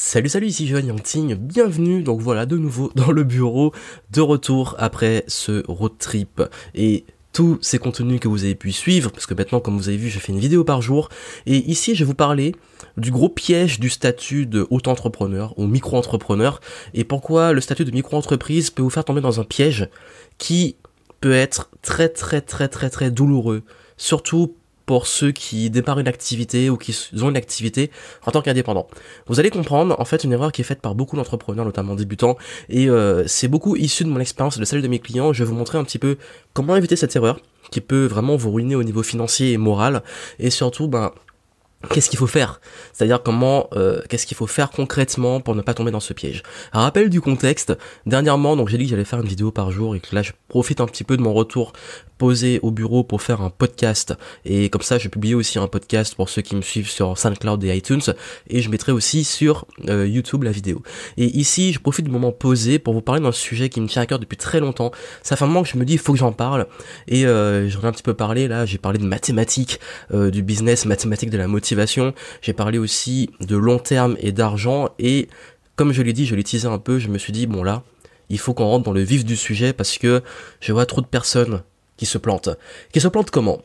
Salut 0.00 0.28
salut 0.28 0.46
ici 0.46 0.68
Johan 0.68 0.86
Yangting, 0.86 1.34
bienvenue 1.34 2.04
donc 2.04 2.20
voilà 2.20 2.46
de 2.46 2.56
nouveau 2.56 2.92
dans 2.94 3.10
le 3.10 3.24
bureau. 3.24 3.72
De 4.12 4.20
retour 4.20 4.76
après 4.78 5.24
ce 5.26 5.64
road 5.66 5.98
trip. 5.98 6.40
Et 6.76 7.04
tous 7.32 7.58
ces 7.62 7.80
contenus 7.80 8.20
que 8.20 8.28
vous 8.28 8.44
avez 8.44 8.54
pu 8.54 8.70
suivre 8.70 9.10
parce 9.10 9.26
que 9.26 9.34
maintenant 9.34 9.58
comme 9.58 9.76
vous 9.76 9.88
avez 9.88 9.96
vu 9.96 10.08
je 10.08 10.20
fais 10.20 10.30
une 10.30 10.38
vidéo 10.38 10.62
par 10.62 10.82
jour. 10.82 11.08
Et 11.46 11.56
ici 11.68 11.96
je 11.96 12.04
vais 12.04 12.06
vous 12.06 12.14
parler 12.14 12.54
du 12.96 13.10
gros 13.10 13.28
piège 13.28 13.80
du 13.80 13.90
statut 13.90 14.46
de 14.46 14.68
auto-entrepreneur 14.70 15.52
ou 15.58 15.66
micro-entrepreneur. 15.66 16.60
Et 16.94 17.02
pourquoi 17.02 17.52
le 17.52 17.60
statut 17.60 17.84
de 17.84 17.90
micro-entreprise 17.90 18.70
peut 18.70 18.82
vous 18.82 18.90
faire 18.90 19.04
tomber 19.04 19.20
dans 19.20 19.40
un 19.40 19.44
piège 19.44 19.88
qui 20.38 20.76
peut 21.20 21.34
être 21.34 21.70
très 21.82 22.08
très 22.08 22.40
très 22.40 22.68
très 22.68 22.88
très 22.88 23.10
douloureux. 23.10 23.64
Surtout 23.96 24.54
pour 24.88 25.06
ceux 25.06 25.32
qui 25.32 25.68
démarrent 25.68 25.98
une 25.98 26.08
activité 26.08 26.70
ou 26.70 26.78
qui 26.78 26.96
ont 27.20 27.28
une 27.28 27.36
activité 27.36 27.90
en 28.24 28.30
tant 28.30 28.40
qu'indépendant. 28.40 28.88
Vous 29.26 29.38
allez 29.38 29.50
comprendre 29.50 29.94
en 30.00 30.04
fait 30.06 30.24
une 30.24 30.32
erreur 30.32 30.50
qui 30.50 30.62
est 30.62 30.64
faite 30.64 30.80
par 30.80 30.94
beaucoup 30.94 31.14
d'entrepreneurs, 31.14 31.66
notamment 31.66 31.94
débutants, 31.94 32.38
et 32.70 32.88
euh, 32.88 33.22
c'est 33.26 33.48
beaucoup 33.48 33.76
issu 33.76 34.04
de 34.04 34.08
mon 34.08 34.18
expérience 34.18 34.58
de 34.58 34.64
celle 34.64 34.80
de 34.80 34.88
mes 34.88 34.98
clients. 34.98 35.34
Je 35.34 35.44
vais 35.44 35.50
vous 35.50 35.54
montrer 35.54 35.76
un 35.76 35.84
petit 35.84 35.98
peu 35.98 36.16
comment 36.54 36.74
éviter 36.74 36.96
cette 36.96 37.14
erreur 37.14 37.38
qui 37.70 37.82
peut 37.82 38.06
vraiment 38.06 38.36
vous 38.36 38.50
ruiner 38.50 38.76
au 38.76 38.82
niveau 38.82 39.02
financier 39.02 39.52
et 39.52 39.58
moral, 39.58 40.02
et 40.38 40.48
surtout 40.48 40.88
ben 40.88 41.12
qu'est-ce 41.90 42.08
qu'il 42.08 42.18
faut 42.18 42.26
faire? 42.26 42.60
C'est-à-dire 42.92 43.22
comment, 43.22 43.68
euh, 43.74 44.00
qu'est-ce 44.08 44.26
qu'il 44.26 44.36
faut 44.36 44.46
faire 44.46 44.70
concrètement 44.70 45.40
pour 45.40 45.54
ne 45.54 45.60
pas 45.60 45.74
tomber 45.74 45.90
dans 45.90 46.00
ce 46.00 46.14
piège? 46.14 46.42
Un 46.72 46.80
rappel 46.80 47.10
du 47.10 47.20
contexte. 47.20 47.76
Dernièrement, 48.06 48.56
donc 48.56 48.68
j'ai 48.68 48.78
dit 48.78 48.84
que 48.84 48.90
j'allais 48.90 49.04
faire 49.04 49.20
une 49.20 49.28
vidéo 49.28 49.50
par 49.50 49.70
jour 49.70 49.94
et 49.94 50.00
que 50.00 50.14
là 50.14 50.22
je 50.22 50.32
profite 50.48 50.80
un 50.80 50.86
petit 50.86 51.04
peu 51.04 51.16
de 51.16 51.22
mon 51.22 51.34
retour 51.34 51.72
posé 52.18 52.58
au 52.62 52.70
bureau 52.70 53.04
pour 53.04 53.22
faire 53.22 53.40
un 53.40 53.50
podcast. 53.50 54.14
Et 54.44 54.68
comme 54.68 54.82
ça, 54.82 54.98
je 54.98 55.08
vais 55.08 55.34
aussi 55.34 55.58
un 55.58 55.68
podcast 55.68 56.14
pour 56.14 56.28
ceux 56.28 56.42
qui 56.42 56.56
me 56.56 56.60
suivent 56.60 56.90
sur 56.90 57.16
SoundCloud 57.16 57.62
et 57.64 57.76
iTunes. 57.76 58.02
Et 58.48 58.60
je 58.60 58.68
mettrai 58.68 58.92
aussi 58.92 59.24
sur 59.24 59.66
euh, 59.88 60.06
YouTube 60.06 60.42
la 60.42 60.50
vidéo. 60.50 60.82
Et 61.16 61.26
ici, 61.38 61.72
je 61.72 61.78
profite 61.78 62.04
du 62.04 62.10
moment 62.10 62.32
posé 62.32 62.78
pour 62.78 62.94
vous 62.94 63.00
parler 63.00 63.22
d'un 63.22 63.32
sujet 63.32 63.68
qui 63.68 63.80
me 63.80 63.86
tient 63.86 64.02
à 64.02 64.06
cœur 64.06 64.18
depuis 64.18 64.36
très 64.36 64.60
longtemps. 64.60 64.90
Ça 65.22 65.36
fait 65.36 65.44
un 65.44 65.48
moment 65.48 65.62
que 65.62 65.68
je 65.68 65.78
me 65.78 65.84
dis, 65.84 65.94
il 65.94 65.98
faut 65.98 66.12
que 66.12 66.18
j'en 66.18 66.32
parle. 66.32 66.66
Et 67.06 67.26
euh, 67.26 67.68
j'en 67.68 67.82
ai 67.82 67.86
un 67.86 67.92
petit 67.92 68.02
peu 68.02 68.14
parlé 68.14 68.48
là. 68.48 68.66
J'ai 68.66 68.78
parlé 68.78 68.98
de 68.98 69.06
mathématiques, 69.06 69.80
euh, 70.12 70.30
du 70.30 70.42
business, 70.42 70.84
mathématiques 70.84 71.30
de 71.30 71.38
la 71.38 71.48
motivation. 71.48 72.14
J'ai 72.42 72.52
parlé 72.52 72.78
aussi 72.78 73.30
de 73.40 73.56
long 73.56 73.78
terme 73.78 74.16
et 74.20 74.32
d'argent. 74.32 74.90
Et 74.98 75.28
comme 75.76 75.92
je 75.92 76.02
l'ai 76.02 76.12
dit, 76.12 76.26
je 76.26 76.34
l'ai 76.34 76.44
teasé 76.44 76.66
un 76.66 76.78
peu. 76.78 76.98
Je 76.98 77.08
me 77.08 77.18
suis 77.18 77.32
dit, 77.32 77.46
bon 77.46 77.62
là, 77.62 77.84
il 78.30 78.38
faut 78.38 78.54
qu'on 78.54 78.66
rentre 78.66 78.84
dans 78.84 78.92
le 78.92 79.02
vif 79.02 79.24
du 79.24 79.36
sujet 79.36 79.72
parce 79.72 79.98
que 79.98 80.22
je 80.60 80.72
vois 80.72 80.86
trop 80.86 81.00
de 81.00 81.06
personnes 81.06 81.62
qui 81.98 82.06
se 82.06 82.16
plante. 82.16 82.48
Qui 82.92 83.02
se 83.02 83.08
plante 83.08 83.30
comment? 83.30 83.60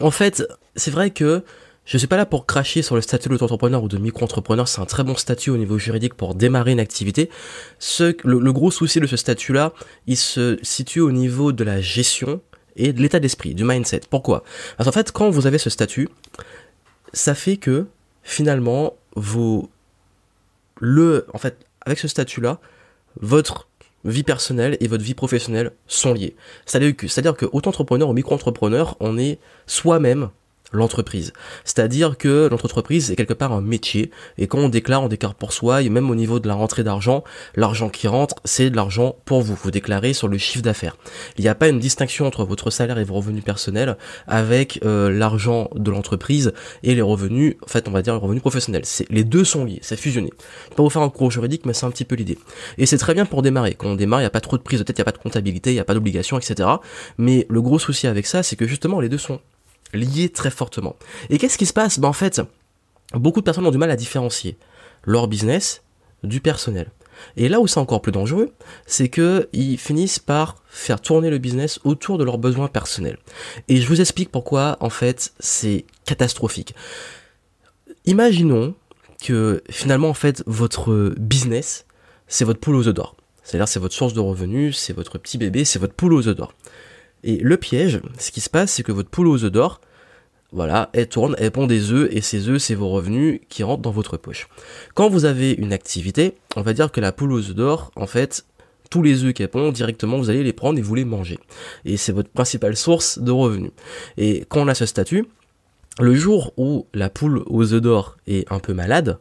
En 0.00 0.12
fait, 0.12 0.46
c'est 0.76 0.92
vrai 0.92 1.10
que 1.10 1.42
je 1.84 1.98
suis 1.98 2.06
pas 2.06 2.16
là 2.16 2.24
pour 2.24 2.46
cracher 2.46 2.82
sur 2.82 2.94
le 2.94 3.00
statut 3.00 3.28
d'auto-entrepreneur 3.28 3.82
ou 3.82 3.88
de 3.88 3.98
micro-entrepreneur, 3.98 4.66
c'est 4.68 4.80
un 4.80 4.86
très 4.86 5.04
bon 5.04 5.16
statut 5.16 5.50
au 5.50 5.56
niveau 5.56 5.78
juridique 5.78 6.14
pour 6.14 6.34
démarrer 6.34 6.72
une 6.72 6.80
activité. 6.80 7.28
Le, 7.98 8.52
gros 8.52 8.70
souci 8.70 9.00
de 9.00 9.06
ce 9.06 9.16
statut-là, 9.16 9.72
il 10.06 10.16
se 10.16 10.58
situe 10.62 11.00
au 11.00 11.12
niveau 11.12 11.52
de 11.52 11.62
la 11.62 11.80
gestion 11.80 12.40
et 12.76 12.92
de 12.92 13.02
l'état 13.02 13.20
d'esprit, 13.20 13.54
du 13.54 13.64
mindset. 13.64 14.02
Pourquoi? 14.08 14.44
Parce 14.76 14.88
qu'en 14.88 14.92
fait, 14.92 15.12
quand 15.12 15.28
vous 15.28 15.46
avez 15.46 15.58
ce 15.58 15.68
statut, 15.68 16.08
ça 17.12 17.34
fait 17.34 17.58
que 17.58 17.86
finalement, 18.22 18.94
vous 19.14 19.68
le, 20.80 21.26
en 21.34 21.38
fait, 21.38 21.66
avec 21.82 21.98
ce 21.98 22.08
statut-là, 22.08 22.60
votre 23.20 23.68
vie 24.04 24.22
personnelle 24.22 24.76
et 24.80 24.88
votre 24.88 25.04
vie 25.04 25.14
professionnelle 25.14 25.72
sont 25.86 26.12
liées. 26.12 26.36
C'est-à-dire 26.66 27.36
que 27.36 27.46
auto-entrepreneur 27.52 28.08
ou 28.08 28.12
micro-entrepreneur, 28.12 28.96
on 29.00 29.18
est 29.18 29.38
soi-même 29.66 30.30
l'entreprise. 30.76 31.32
C'est-à-dire 31.64 32.16
que 32.16 32.48
notre 32.50 32.64
entreprise 32.64 33.10
est 33.10 33.16
quelque 33.16 33.34
part 33.34 33.52
un 33.52 33.60
métier, 33.60 34.10
et 34.38 34.46
quand 34.46 34.58
on 34.58 34.68
déclare, 34.68 35.02
on 35.02 35.08
déclare 35.08 35.34
pour 35.34 35.52
soi, 35.52 35.82
et 35.82 35.88
même 35.88 36.10
au 36.10 36.14
niveau 36.14 36.40
de 36.40 36.48
la 36.48 36.54
rentrée 36.54 36.84
d'argent, 36.84 37.24
l'argent 37.54 37.88
qui 37.88 38.08
rentre, 38.08 38.36
c'est 38.44 38.70
de 38.70 38.76
l'argent 38.76 39.16
pour 39.24 39.42
vous. 39.42 39.54
Vous 39.54 39.70
déclarez 39.70 40.12
sur 40.12 40.28
le 40.28 40.38
chiffre 40.38 40.62
d'affaires. 40.62 40.96
Il 41.38 41.42
n'y 41.42 41.48
a 41.48 41.54
pas 41.54 41.68
une 41.68 41.78
distinction 41.78 42.26
entre 42.26 42.44
votre 42.44 42.70
salaire 42.70 42.98
et 42.98 43.04
vos 43.04 43.14
revenus 43.14 43.44
personnels 43.44 43.96
avec 44.26 44.80
euh, 44.84 45.10
l'argent 45.10 45.70
de 45.74 45.90
l'entreprise 45.90 46.52
et 46.82 46.94
les 46.94 47.02
revenus, 47.02 47.56
en 47.62 47.66
fait, 47.66 47.88
on 47.88 47.90
va 47.90 48.02
dire 48.02 48.14
les 48.14 48.20
revenus 48.20 48.42
professionnels. 48.42 48.84
Les 49.10 49.24
deux 49.24 49.44
sont 49.44 49.64
liés, 49.64 49.78
c'est 49.82 49.96
fusionné. 49.96 50.30
Je 50.38 50.70
vais 50.70 50.76
pas 50.76 50.82
vous 50.82 50.90
faire 50.90 51.02
un 51.02 51.10
cours 51.10 51.30
juridique, 51.30 51.66
mais 51.66 51.72
c'est 51.72 51.86
un 51.86 51.90
petit 51.90 52.04
peu 52.04 52.14
l'idée. 52.14 52.38
Et 52.78 52.86
c'est 52.86 52.98
très 52.98 53.14
bien 53.14 53.26
pour 53.26 53.42
démarrer. 53.42 53.74
Quand 53.74 53.88
on 53.88 53.94
démarre, 53.94 54.20
il 54.20 54.24
n'y 54.24 54.28
a 54.28 54.30
pas 54.30 54.40
trop 54.40 54.56
de 54.56 54.62
prise 54.62 54.78
de 54.78 54.84
tête, 54.84 54.98
il 54.98 55.00
n'y 55.00 55.02
a 55.02 55.06
pas 55.06 55.12
de 55.12 55.18
comptabilité, 55.18 55.70
il 55.70 55.74
n'y 55.74 55.80
a 55.80 55.84
pas 55.84 55.94
d'obligation, 55.94 56.38
etc. 56.38 56.68
Mais 57.18 57.46
le 57.48 57.62
gros 57.62 57.78
souci 57.78 58.06
avec 58.06 58.26
ça, 58.26 58.42
c'est 58.42 58.56
que 58.56 58.66
justement, 58.66 59.00
les 59.00 59.08
deux 59.08 59.18
sont 59.18 59.40
liés 59.92 60.28
très 60.28 60.50
fortement. 60.50 60.96
Et 61.30 61.38
qu'est-ce 61.38 61.58
qui 61.58 61.66
se 61.66 61.72
passe? 61.72 61.98
Ben 61.98 62.08
En 62.08 62.12
fait, 62.12 62.40
beaucoup 63.14 63.40
de 63.40 63.44
personnes 63.44 63.66
ont 63.66 63.70
du 63.70 63.78
mal 63.78 63.90
à 63.90 63.96
différencier 63.96 64.56
leur 65.04 65.28
business 65.28 65.82
du 66.22 66.40
personnel. 66.40 66.90
Et 67.36 67.48
là 67.48 67.60
où 67.60 67.66
c'est 67.66 67.78
encore 67.78 68.02
plus 68.02 68.12
dangereux, 68.12 68.52
c'est 68.86 69.08
que 69.08 69.48
ils 69.52 69.78
finissent 69.78 70.18
par 70.18 70.56
faire 70.66 71.00
tourner 71.00 71.30
le 71.30 71.38
business 71.38 71.78
autour 71.84 72.18
de 72.18 72.24
leurs 72.24 72.38
besoins 72.38 72.68
personnels. 72.68 73.18
Et 73.68 73.76
je 73.76 73.86
vous 73.86 74.00
explique 74.00 74.30
pourquoi 74.30 74.76
en 74.80 74.90
fait 74.90 75.32
c'est 75.38 75.84
catastrophique. 76.04 76.74
Imaginons 78.06 78.74
que 79.22 79.62
finalement 79.70 80.08
en 80.08 80.14
fait 80.14 80.42
votre 80.46 81.14
business 81.18 81.86
c'est 82.26 82.44
votre 82.44 82.60
poule 82.60 82.76
aux 82.76 82.88
œufs 82.88 82.94
d'or. 82.94 83.16
C'est-à-dire 83.42 83.68
c'est 83.68 83.80
votre 83.80 83.94
source 83.94 84.14
de 84.14 84.20
revenus, 84.20 84.76
c'est 84.76 84.94
votre 84.94 85.18
petit 85.18 85.38
bébé, 85.38 85.64
c'est 85.64 85.78
votre 85.78 85.94
poule 85.94 86.14
aux 86.14 86.28
œufs 86.28 86.36
d'or. 86.36 86.54
Et 87.24 87.38
le 87.38 87.56
piège, 87.56 88.00
ce 88.18 88.30
qui 88.30 88.40
se 88.40 88.50
passe, 88.50 88.72
c'est 88.72 88.82
que 88.82 88.92
votre 88.92 89.08
poule 89.08 89.28
aux 89.28 89.44
œufs 89.44 89.50
d'or, 89.50 89.80
voilà, 90.52 90.90
elle 90.92 91.08
tourne, 91.08 91.34
elle 91.38 91.50
pond 91.50 91.66
des 91.66 91.90
œufs, 91.90 92.08
et 92.12 92.20
ces 92.20 92.48
œufs, 92.48 92.62
c'est 92.62 92.76
vos 92.76 92.90
revenus 92.90 93.40
qui 93.48 93.64
rentrent 93.64 93.82
dans 93.82 93.90
votre 93.90 94.16
poche. 94.18 94.48
Quand 94.94 95.08
vous 95.08 95.24
avez 95.24 95.52
une 95.52 95.72
activité, 95.72 96.34
on 96.54 96.60
va 96.60 96.74
dire 96.74 96.92
que 96.92 97.00
la 97.00 97.10
poule 97.10 97.32
aux 97.32 97.38
œufs 97.48 97.54
d'or, 97.54 97.90
en 97.96 98.06
fait, 98.06 98.44
tous 98.90 99.02
les 99.02 99.24
œufs 99.24 99.32
qu'elle 99.32 99.48
pond, 99.48 99.72
directement, 99.72 100.18
vous 100.18 100.30
allez 100.30 100.44
les 100.44 100.52
prendre 100.52 100.78
et 100.78 100.82
vous 100.82 100.94
les 100.94 101.04
manger. 101.04 101.38
Et 101.84 101.96
c'est 101.96 102.12
votre 102.12 102.28
principale 102.28 102.76
source 102.76 103.18
de 103.18 103.32
revenus. 103.32 103.72
Et 104.18 104.44
quand 104.48 104.60
on 104.60 104.68
a 104.68 104.74
ce 104.74 104.86
statut, 104.86 105.26
le 105.98 106.14
jour 106.14 106.52
où 106.56 106.86
la 106.92 107.08
poule 107.08 107.42
aux 107.46 107.72
œufs 107.72 107.80
d'or 107.80 108.16
est 108.26 108.50
un 108.52 108.58
peu 108.58 108.74
malade, 108.74 109.18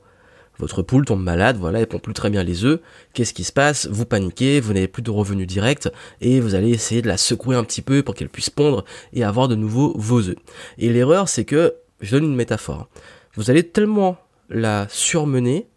votre 0.60 0.82
poule 0.82 1.06
tombe 1.06 1.24
malade, 1.24 1.58
voilà, 1.58 1.80
elle 1.80 1.88
pond 1.88 2.00
plus 2.00 2.14
très 2.14 2.30
bien 2.30 2.44
les 2.44 2.64
œufs. 2.64 2.80
Qu'est-ce 3.14 3.34
qui 3.34 3.44
se 3.44 3.52
passe? 3.52 3.88
Vous 3.88 4.06
paniquez, 4.06 4.60
vous 4.60 4.74
n'avez 4.74 4.88
plus 4.88 5.02
de 5.02 5.12
revenus 5.12 5.48
directs 5.48 5.90
et 6.22 6.40
vous 6.40 6.56
allez 6.56 6.70
essayer 6.70 7.02
de 7.02 7.08
la 7.08 7.18
secouer 7.18 7.56
un 7.56 7.64
petit 7.64 7.82
peu 7.82 8.04
pour 8.04 8.16
qu'elle 8.16 8.30
puisse 8.30 8.50
pondre 8.50 8.86
et 9.14 9.24
avoir 9.24 9.48
de 9.48 9.56
nouveau 9.56 9.94
vos 9.96 10.30
œufs. 10.30 10.38
Et 10.78 10.90
l'erreur, 10.90 11.28
c'est 11.28 11.46
que, 11.46 11.76
je 12.02 12.12
donne 12.16 12.26
une 12.26 12.36
métaphore, 12.36 12.88
vous 13.36 13.50
allez 13.50 13.64
tellement 13.64 14.18
la 14.50 14.88
surmener 14.90 15.68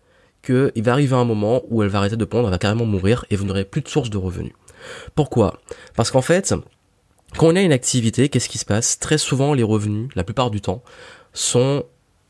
qu'il 0.43 0.83
va 0.83 0.93
arriver 0.93 1.17
un 1.17 1.25
moment 1.25 1.63
où 1.69 1.83
elle 1.83 1.89
va 1.89 1.99
arrêter 1.99 2.17
de 2.17 2.25
pondre, 2.25 2.49
elle 2.49 2.53
va 2.53 2.59
carrément 2.59 2.85
mourir 2.85 3.25
et 3.31 3.37
vous 3.37 3.45
n'aurez 3.45 3.65
plus 3.65 3.81
de 3.81 3.89
source 3.89 4.11
de 4.11 4.19
revenus. 4.19 4.53
Pourquoi? 5.15 5.61
Parce 5.97 6.11
qu'en 6.11 6.23
fait, 6.23 6.55
quand 7.37 7.49
on 7.49 7.57
a 7.57 7.63
une 7.63 7.73
activité, 7.73 8.29
qu'est-ce 8.29 8.49
qui 8.49 8.59
se 8.59 8.65
passe? 8.65 8.99
Très 8.99 9.19
souvent, 9.19 9.55
les 9.55 9.63
revenus, 9.63 10.09
la 10.15 10.25
plupart 10.25 10.51
du 10.51 10.61
temps, 10.61 10.83
sont 11.33 11.85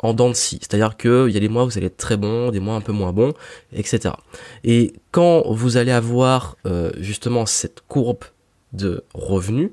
en 0.06 0.14
dents 0.14 0.28
de 0.28 0.34
scie. 0.34 0.58
C'est-à-dire 0.60 0.96
qu'il 0.96 1.30
y 1.30 1.36
a 1.36 1.40
des 1.40 1.48
mois 1.48 1.64
où 1.64 1.66
vous 1.66 1.76
allez 1.76 1.88
être 1.88 1.96
très 1.96 2.16
bon, 2.16 2.50
des 2.50 2.60
mois 2.60 2.76
un 2.76 2.80
peu 2.80 2.92
moins 2.92 3.12
bons, 3.12 3.34
etc. 3.72 4.14
Et 4.62 4.92
quand 5.10 5.42
vous 5.50 5.76
allez 5.76 5.90
avoir 5.90 6.56
euh, 6.64 6.92
justement 6.98 7.44
cette 7.44 7.80
courbe 7.88 8.24
de 8.72 9.04
revenus, 9.14 9.70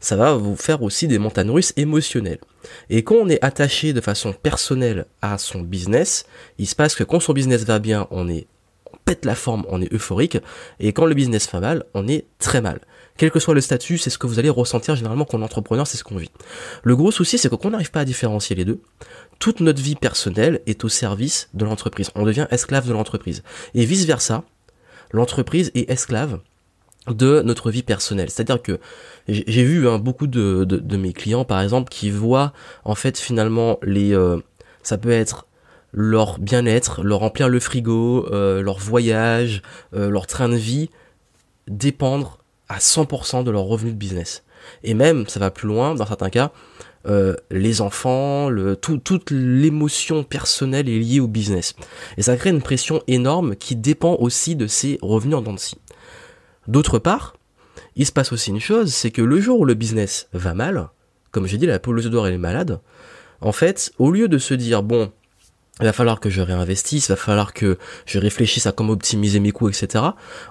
ça 0.00 0.16
va 0.16 0.34
vous 0.34 0.56
faire 0.56 0.82
aussi 0.82 1.06
des 1.08 1.18
montagnes 1.18 1.50
russes 1.50 1.72
émotionnelles. 1.76 2.40
Et 2.90 3.04
quand 3.04 3.14
on 3.14 3.28
est 3.28 3.42
attaché 3.44 3.92
de 3.92 4.00
façon 4.00 4.32
personnelle 4.32 5.06
à 5.22 5.38
son 5.38 5.60
business, 5.60 6.26
il 6.58 6.66
se 6.66 6.74
passe 6.74 6.96
que 6.96 7.04
quand 7.04 7.20
son 7.20 7.32
business 7.32 7.64
va 7.64 7.78
bien, 7.78 8.08
on 8.10 8.28
est 8.28 8.46
on 8.92 8.98
pète 9.04 9.24
la 9.24 9.34
forme, 9.34 9.64
on 9.68 9.82
est 9.82 9.92
euphorique, 9.92 10.38
et 10.80 10.92
quand 10.92 11.06
le 11.06 11.14
business 11.14 11.50
va 11.52 11.60
mal, 11.60 11.84
on 11.94 12.06
est 12.08 12.24
très 12.38 12.60
mal. 12.60 12.80
Quel 13.16 13.30
que 13.30 13.38
soit 13.38 13.54
le 13.54 13.60
statut, 13.60 13.98
c'est 13.98 14.10
ce 14.10 14.18
que 14.18 14.26
vous 14.26 14.38
allez 14.38 14.50
ressentir 14.50 14.94
généralement 14.96 15.24
quand 15.24 15.38
on 15.38 15.40
est 15.42 15.44
entrepreneur, 15.44 15.86
c'est 15.86 15.96
ce 15.96 16.04
qu'on 16.04 16.16
vit. 16.16 16.30
Le 16.82 16.96
gros 16.96 17.10
souci, 17.10 17.38
c'est 17.38 17.48
que 17.48 17.54
quand 17.54 17.68
on 17.68 17.70
n'arrive 17.70 17.90
pas 17.90 18.00
à 18.00 18.04
différencier 18.04 18.56
les 18.56 18.64
deux, 18.64 18.80
toute 19.38 19.60
notre 19.60 19.82
vie 19.82 19.94
personnelle 19.94 20.60
est 20.66 20.84
au 20.84 20.88
service 20.88 21.48
de 21.54 21.64
l'entreprise. 21.64 22.10
On 22.14 22.24
devient 22.24 22.46
esclave 22.50 22.86
de 22.86 22.92
l'entreprise. 22.92 23.42
Et 23.74 23.84
vice 23.84 24.04
versa, 24.04 24.44
l'entreprise 25.10 25.70
est 25.74 25.90
esclave 25.90 26.40
de 27.08 27.42
notre 27.42 27.70
vie 27.70 27.82
personnelle. 27.82 28.30
C'est-à-dire 28.30 28.60
que 28.60 28.80
j'ai 29.28 29.64
vu 29.64 29.88
hein, 29.88 29.98
beaucoup 29.98 30.26
de, 30.26 30.64
de, 30.64 30.96
mes 30.96 31.12
clients, 31.12 31.44
par 31.44 31.60
exemple, 31.60 31.88
qui 31.90 32.10
voient 32.10 32.52
en 32.84 32.94
fait 32.94 33.18
finalement 33.18 33.78
les... 33.82 34.14
Euh, 34.14 34.38
ça 34.82 34.98
peut 34.98 35.10
être 35.10 35.46
leur 35.92 36.38
bien-être, 36.38 37.02
leur 37.02 37.20
remplir 37.20 37.48
le 37.48 37.60
frigo, 37.60 38.26
euh, 38.30 38.60
leur 38.62 38.78
voyage, 38.78 39.62
euh, 39.94 40.10
leur 40.10 40.26
train 40.26 40.48
de 40.48 40.56
vie, 40.56 40.90
dépendre 41.68 42.38
à 42.68 42.78
100% 42.78 43.44
de 43.44 43.50
leur 43.50 43.64
revenu 43.64 43.92
de 43.92 43.96
business. 43.96 44.44
Et 44.82 44.94
même, 44.94 45.26
ça 45.28 45.40
va 45.40 45.50
plus 45.50 45.68
loin, 45.68 45.94
dans 45.94 46.06
certains 46.06 46.30
cas, 46.30 46.52
euh, 47.06 47.36
les 47.50 47.80
enfants, 47.80 48.48
le, 48.48 48.74
tout, 48.74 48.98
toute 48.98 49.30
l'émotion 49.30 50.24
personnelle 50.24 50.88
est 50.88 50.98
liée 50.98 51.20
au 51.20 51.28
business. 51.28 51.74
Et 52.16 52.22
ça 52.22 52.36
crée 52.36 52.50
une 52.50 52.62
pression 52.62 53.02
énorme 53.06 53.54
qui 53.54 53.76
dépend 53.76 54.16
aussi 54.16 54.56
de 54.56 54.66
ses 54.66 54.98
revenus 55.02 55.36
en 55.36 55.42
dents 55.42 55.52
de 55.52 55.58
scie. 55.58 55.78
D'autre 56.66 56.98
part, 56.98 57.36
il 57.94 58.06
se 58.06 58.12
passe 58.12 58.32
aussi 58.32 58.50
une 58.50 58.60
chose, 58.60 58.92
c'est 58.92 59.12
que 59.12 59.22
le 59.22 59.40
jour 59.40 59.60
où 59.60 59.64
le 59.64 59.74
business 59.74 60.28
va 60.32 60.54
mal, 60.54 60.88
comme 61.30 61.46
j'ai 61.46 61.58
dit, 61.58 61.66
la 61.66 61.78
poule 61.78 62.02
d'or 62.02 62.26
elle 62.26 62.34
est 62.34 62.38
malade, 62.38 62.80
en 63.40 63.52
fait, 63.52 63.92
au 63.98 64.10
lieu 64.10 64.28
de 64.28 64.38
se 64.38 64.54
dire, 64.54 64.82
bon, 64.82 65.12
il 65.80 65.84
va 65.84 65.92
falloir 65.92 66.20
que 66.20 66.30
je 66.30 66.40
réinvestisse, 66.40 67.06
il 67.06 67.12
va 67.12 67.16
falloir 67.16 67.52
que 67.52 67.76
je 68.06 68.18
réfléchisse 68.18 68.66
à 68.66 68.72
comment 68.72 68.94
optimiser 68.94 69.40
mes 69.40 69.52
coûts, 69.52 69.68
etc. 69.68 70.04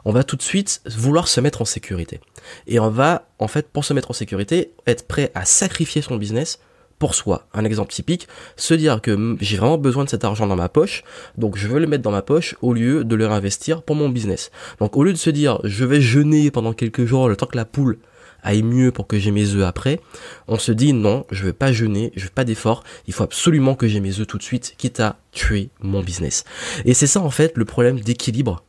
On 0.05 0.11
va 0.11 0.23
tout 0.23 0.35
de 0.35 0.43
suite 0.43 0.81
vouloir 0.85 1.27
se 1.27 1.41
mettre 1.41 1.61
en 1.61 1.65
sécurité. 1.65 2.19
Et 2.67 2.79
on 2.79 2.89
va, 2.89 3.27
en 3.39 3.47
fait, 3.47 3.67
pour 3.69 3.85
se 3.85 3.93
mettre 3.93 4.11
en 4.11 4.13
sécurité, 4.13 4.71
être 4.85 5.07
prêt 5.07 5.31
à 5.33 5.43
sacrifier 5.45 6.03
son 6.03 6.17
business 6.17 6.59
pour 6.99 7.15
soi. 7.15 7.47
Un 7.53 7.65
exemple 7.65 7.91
typique, 7.91 8.27
se 8.55 8.73
dire 8.73 9.01
que 9.01 9.35
j'ai 9.41 9.57
vraiment 9.57 9.77
besoin 9.77 10.03
de 10.03 10.09
cet 10.09 10.23
argent 10.23 10.47
dans 10.47 10.55
ma 10.55 10.69
poche, 10.69 11.03
donc 11.37 11.57
je 11.57 11.67
veux 11.67 11.79
le 11.79 11.87
mettre 11.87 12.03
dans 12.03 12.11
ma 12.11 12.21
poche 12.21 12.55
au 12.61 12.73
lieu 12.73 13.03
de 13.03 13.15
le 13.15 13.27
réinvestir 13.27 13.81
pour 13.81 13.95
mon 13.95 14.09
business. 14.09 14.51
Donc 14.79 14.95
au 14.95 15.03
lieu 15.03 15.11
de 15.11 15.17
se 15.17 15.29
dire 15.29 15.59
je 15.63 15.85
vais 15.85 16.01
jeûner 16.01 16.51
pendant 16.51 16.73
quelques 16.73 17.05
jours 17.05 17.27
le 17.27 17.35
temps 17.35 17.47
que 17.47 17.57
la 17.57 17.65
poule 17.65 17.97
aille 18.45 18.63
mieux 18.63 18.91
pour 18.91 19.07
que 19.07 19.19
j'ai 19.19 19.31
mes 19.31 19.53
œufs 19.55 19.65
après, 19.65 19.99
on 20.47 20.57
se 20.57 20.71
dit 20.71 20.93
non, 20.93 21.25
je 21.31 21.43
vais 21.43 21.53
pas 21.53 21.73
jeûner, 21.73 22.13
je 22.15 22.25
veux 22.25 22.29
pas 22.29 22.45
d'effort, 22.45 22.83
il 23.07 23.13
faut 23.13 23.23
absolument 23.23 23.75
que 23.75 23.87
j'ai 23.87 23.99
mes 23.99 24.19
œufs 24.19 24.27
tout 24.27 24.37
de 24.37 24.43
suite, 24.43 24.75
quitte 24.77 24.99
à 24.99 25.17
tuer 25.31 25.69
mon 25.81 26.01
business. 26.01 26.45
Et 26.85 26.93
c'est 26.93 27.07
ça 27.07 27.19
en 27.19 27.31
fait 27.31 27.57
le 27.57 27.65
problème 27.65 27.99
d'équilibre 27.99 28.63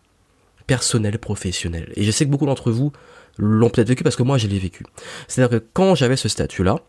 personnel 0.67 1.19
professionnel. 1.19 1.93
Et 1.95 2.03
je 2.03 2.11
sais 2.11 2.25
que 2.25 2.31
beaucoup 2.31 2.47
d'entre 2.47 2.71
vous 2.73 2.93
l'ont 3.39 3.71
peut-être 3.71 3.89
vécu 3.89 4.03
parce 4.03 4.17
que 4.17 4.23
moi 4.23 4.39
je 4.39 4.49
l'ai 4.49 4.59
vécu. 4.59 4.85
C'est-à-dire 5.29 5.61
que 5.61 5.65
quand 5.73 5.95
j'avais 5.95 6.17
ce 6.17 6.29
statut-là, 6.29 6.81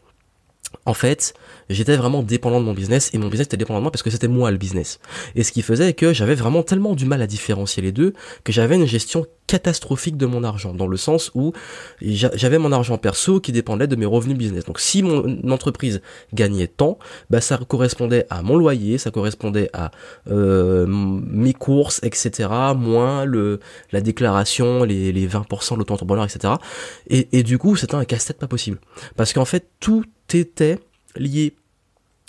en 0.86 0.94
fait, 0.94 1.34
j'étais 1.70 1.96
vraiment 1.96 2.24
dépendant 2.24 2.60
de 2.60 2.66
mon 2.66 2.74
business 2.74 3.10
et 3.14 3.18
mon 3.18 3.28
business 3.28 3.48
était 3.48 3.58
dépendant 3.58 3.80
de 3.80 3.84
moi 3.84 3.92
parce 3.92 4.04
que 4.04 4.10
c'était 4.10 4.28
moi 4.28 4.52
le 4.52 4.58
business. 4.58 5.00
Et 5.36 5.44
ce 5.44 5.52
qui 5.52 5.62
faisait 5.62 5.94
que 5.94 6.14
j'avais 6.14 6.36
vraiment 6.36 6.64
tellement 6.64 6.96
du 6.96 7.06
mal 7.06 7.22
à 7.22 7.28
différencier 7.28 7.84
les 7.84 7.92
deux 7.92 8.14
que 8.44 8.52
j'avais 8.52 8.76
une 8.76 8.86
gestion 8.86 9.26
catastrophique 9.48 10.18
de 10.18 10.26
mon 10.26 10.44
argent 10.44 10.74
dans 10.74 10.88
le 10.88 10.98
sens 10.98 11.32
où 11.34 11.54
j'avais 12.02 12.58
mon 12.58 12.74
argent 12.74 12.98
perso 12.98 13.40
qui 13.40 13.54
dépendait 13.54 13.88
de 13.88 13.96
mes 13.96 14.06
revenus 14.06 14.38
business. 14.38 14.66
Donc 14.66 14.80
si 14.80 15.04
mon 15.04 15.52
entreprise 15.52 16.02
gagnait 16.34 16.68
tant, 16.68 17.00
bah 17.30 17.40
ça 17.40 17.58
correspondait 17.58 18.26
à 18.30 18.42
mon 18.42 18.58
loyer, 18.58 18.98
ça 18.98 19.10
correspondait 19.10 19.70
à 19.72 19.92
euh, 20.30 20.86
mes 20.88 21.54
courses, 21.54 22.02
etc. 22.04 22.50
Moins 22.76 23.24
le 23.24 23.60
la 23.92 24.02
déclaration, 24.02 24.84
les, 24.84 25.14
les 25.14 25.28
20% 25.28 25.74
de 25.74 25.80
l'auto-entrepreneur, 25.80 26.26
etc. 26.26 26.56
Et, 27.10 27.30
et 27.32 27.44
du 27.44 27.58
coup 27.58 27.78
c'était 27.78 27.96
un 27.96 28.06
casse-tête 28.06 28.38
pas 28.38 28.48
possible 28.48 28.80
parce 29.16 29.32
qu'en 29.32 29.46
fait 29.46 29.70
tout 29.80 30.04
était 30.36 30.80
lié. 31.16 31.56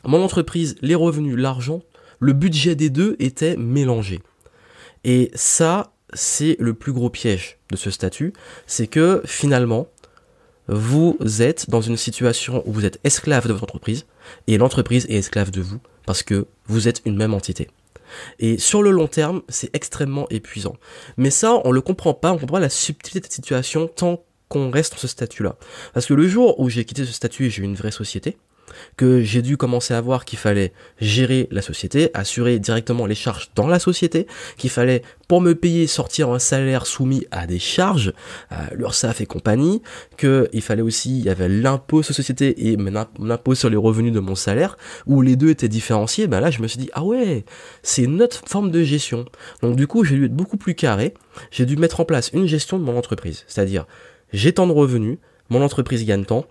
Mon 0.05 0.23
entreprise, 0.23 0.77
les 0.83 0.95
revenus, 0.95 1.37
l'argent, 1.37 1.83
le 2.21 2.33
budget 2.33 2.75
des 2.75 2.91
deux 2.91 3.17
était 3.19 3.56
mélangé. 3.56 4.21
Et 5.05 5.31
ça, 5.35 5.93
c'est 6.12 6.56
le 6.59 6.75
plus 6.75 6.93
gros 6.93 7.11
piège 7.11 7.59
de 7.71 7.77
ce 7.77 7.91
statut, 7.91 8.33
c'est 8.67 8.87
que 8.87 9.23
finalement, 9.25 9.89
vous 10.69 11.17
êtes 11.41 11.71
dans 11.71 11.81
une 11.81 11.97
situation 11.97 12.62
où 12.67 12.73
vous 12.73 12.85
êtes 12.85 13.00
esclave 13.05 13.49
de 13.49 13.53
votre 13.53 13.65
entreprise 13.65 14.06
et 14.47 14.59
l'entreprise 14.59 15.06
est 15.09 15.17
esclave 15.17 15.50
de 15.50 15.62
vous 15.62 15.81
parce 16.05 16.23
que 16.23 16.47
vous 16.67 16.89
êtes 16.89 17.03
une 17.05 17.17
même 17.17 17.35
entité. 17.35 17.69
Et 18.39 18.59
sur 18.59 18.83
le 18.83 18.91
long 18.91 19.06
terme, 19.06 19.43
c'est 19.49 19.75
extrêmement 19.75 20.27
épuisant. 20.31 20.77
Mais 21.17 21.31
ça, 21.31 21.61
on 21.65 21.73
le 21.73 21.81
comprend 21.81 22.15
pas, 22.15 22.33
on 22.33 22.39
comprend 22.39 22.56
pas 22.56 22.61
la 22.61 22.71
subtilité 22.71 23.21
de 23.21 23.25
cette 23.25 23.33
situation 23.33 23.87
tant 23.87 24.25
qu'on 24.49 24.71
reste 24.71 24.93
dans 24.95 24.99
ce 24.99 25.09
statut-là. 25.09 25.56
Parce 25.95 26.06
que 26.06 26.15
le 26.15 26.29
jour 26.29 26.59
où 26.61 26.69
j'ai 26.69 26.85
quitté 26.85 27.05
ce 27.05 27.12
statut 27.12 27.47
et 27.47 27.50
j'ai 27.50 27.62
eu 27.62 27.65
une 27.65 27.77
vraie 27.77 27.91
société, 27.91 28.37
que 28.97 29.23
j'ai 29.23 29.43
dû 29.43 29.56
commencer 29.56 29.95
à 29.95 30.00
voir 30.00 30.25
qu'il 30.25 30.39
fallait 30.39 30.73
gérer 31.00 31.49
la 31.50 31.62
société, 31.62 32.11
assurer 32.15 32.59
directement 32.59 33.06
les 33.06 33.15
charges 33.15 33.50
dans 33.55 33.67
la 33.67 33.79
société, 33.79 34.27
qu'il 34.56 34.71
fallait 34.71 35.03
pour 35.27 35.41
me 35.41 35.55
payer 35.55 35.87
sortir 35.87 36.31
un 36.31 36.39
salaire 36.39 36.87
soumis 36.87 37.27
à 37.31 37.47
des 37.47 37.59
charges, 37.59 38.12
à 38.50 38.73
l'URSSAF 38.75 39.21
et 39.21 39.27
compagnie, 39.27 39.83
qu'il 40.17 40.62
fallait 40.62 40.83
aussi, 40.83 41.19
il 41.19 41.25
y 41.25 41.31
avait 41.31 41.49
l'impôt 41.49 42.03
sur 42.03 42.15
société 42.15 42.71
et 42.71 42.77
mon 42.77 43.31
impôt 43.31 43.55
sur 43.55 43.71
les 43.71 43.77
revenus 43.77 44.12
de 44.12 44.21
mon 44.21 44.35
salaire, 44.35 44.77
où 45.06 45.23
les 45.23 45.37
deux 45.37 45.50
étaient 45.50 45.69
différenciés, 45.69 46.27
ben 46.27 46.41
là 46.41 46.50
je 46.50 46.61
me 46.61 46.69
suis 46.69 46.79
dit, 46.79 46.91
ah 46.93 47.05
ouais, 47.05 47.45
c'est 47.83 48.03
une 48.03 48.23
autre 48.23 48.43
forme 48.47 48.71
de 48.71 48.83
gestion. 48.83 49.27
Donc 49.62 49.77
du 49.77 49.87
coup 49.87 50.05
j'ai 50.05 50.17
dû 50.17 50.27
être 50.27 50.37
beaucoup 50.37 50.56
plus 50.56 50.75
carré, 50.75 51.15
j'ai 51.50 51.67
dû 51.67 51.77
mettre 51.77 52.00
en 52.00 52.05
place 52.05 52.31
une 52.33 52.47
gestion 52.47 52.79
de 52.79 52.85
mon 52.85 52.97
entreprise, 52.97 53.45
c'est-à-dire 53.47 53.87
j'ai 54.33 54.53
tant 54.53 54.67
de 54.67 54.73
revenus, 54.73 55.19
mon 55.51 55.63
entreprise 55.63 56.05
gagne 56.05 56.25
tant, 56.25 56.47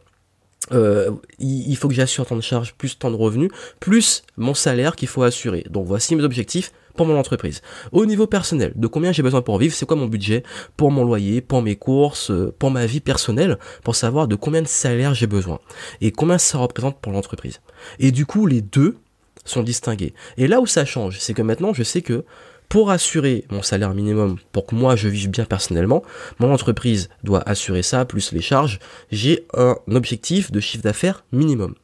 euh, 0.71 1.11
il 1.39 1.75
faut 1.77 1.87
que 1.87 1.93
j'assure 1.93 2.25
tant 2.25 2.35
de 2.35 2.41
charges, 2.41 2.73
plus 2.73 2.97
tant 2.97 3.11
de 3.11 3.15
revenus, 3.15 3.49
plus 3.79 4.23
mon 4.35 4.53
salaire 4.53 4.95
qu'il 4.95 5.07
faut 5.07 5.23
assurer. 5.23 5.65
Donc 5.69 5.85
voici 5.87 6.15
mes 6.15 6.23
objectifs 6.23 6.71
pour 6.95 7.05
mon 7.05 7.17
entreprise. 7.17 7.61
Au 7.91 8.05
niveau 8.05 8.27
personnel, 8.27 8.73
de 8.75 8.87
combien 8.87 9.11
j'ai 9.11 9.21
besoin 9.21 9.41
pour 9.41 9.59
vivre, 9.59 9.73
c'est 9.73 9.85
quoi 9.85 9.95
mon 9.95 10.07
budget 10.07 10.43
pour 10.75 10.91
mon 10.91 11.05
loyer, 11.05 11.41
pour 11.41 11.61
mes 11.61 11.75
courses, 11.75 12.31
euh, 12.31 12.53
pour 12.57 12.71
ma 12.71 12.85
vie 12.85 12.99
personnelle, 12.99 13.57
pour 13.83 13.95
savoir 13.95 14.27
de 14.27 14.35
combien 14.35 14.61
de 14.61 14.67
salaire 14.67 15.13
j'ai 15.13 15.27
besoin 15.27 15.59
et 16.01 16.11
combien 16.11 16.37
ça 16.37 16.57
représente 16.57 16.99
pour 16.99 17.13
l'entreprise. 17.13 17.61
Et 17.99 18.11
du 18.11 18.25
coup, 18.25 18.45
les 18.47 18.61
deux 18.61 18.97
sont 19.45 19.63
distingués. 19.63 20.13
Et 20.37 20.47
là 20.47 20.59
où 20.59 20.65
ça 20.65 20.83
change, 20.83 21.19
c'est 21.19 21.33
que 21.33 21.41
maintenant 21.41 21.73
je 21.73 21.83
sais 21.83 22.01
que 22.01 22.25
pour 22.69 22.91
assurer 22.91 23.45
mon 23.49 23.61
salaire 23.61 23.93
minimum, 23.93 24.37
pour 24.51 24.65
que 24.65 24.75
moi 24.75 24.95
je 24.95 25.07
vive 25.07 25.29
bien 25.29 25.45
personnellement, 25.45 26.03
mon 26.39 26.51
entreprise 26.53 27.09
doit 27.23 27.47
assurer 27.47 27.81
ça, 27.81 28.05
plus 28.05 28.31
les 28.33 28.41
charges, 28.41 28.79
j'ai 29.11 29.45
un 29.53 29.77
objectif 29.91 30.51
de 30.51 30.59
chiffre 30.59 30.83
d'affaires 30.83 31.23
minimum. 31.31 31.75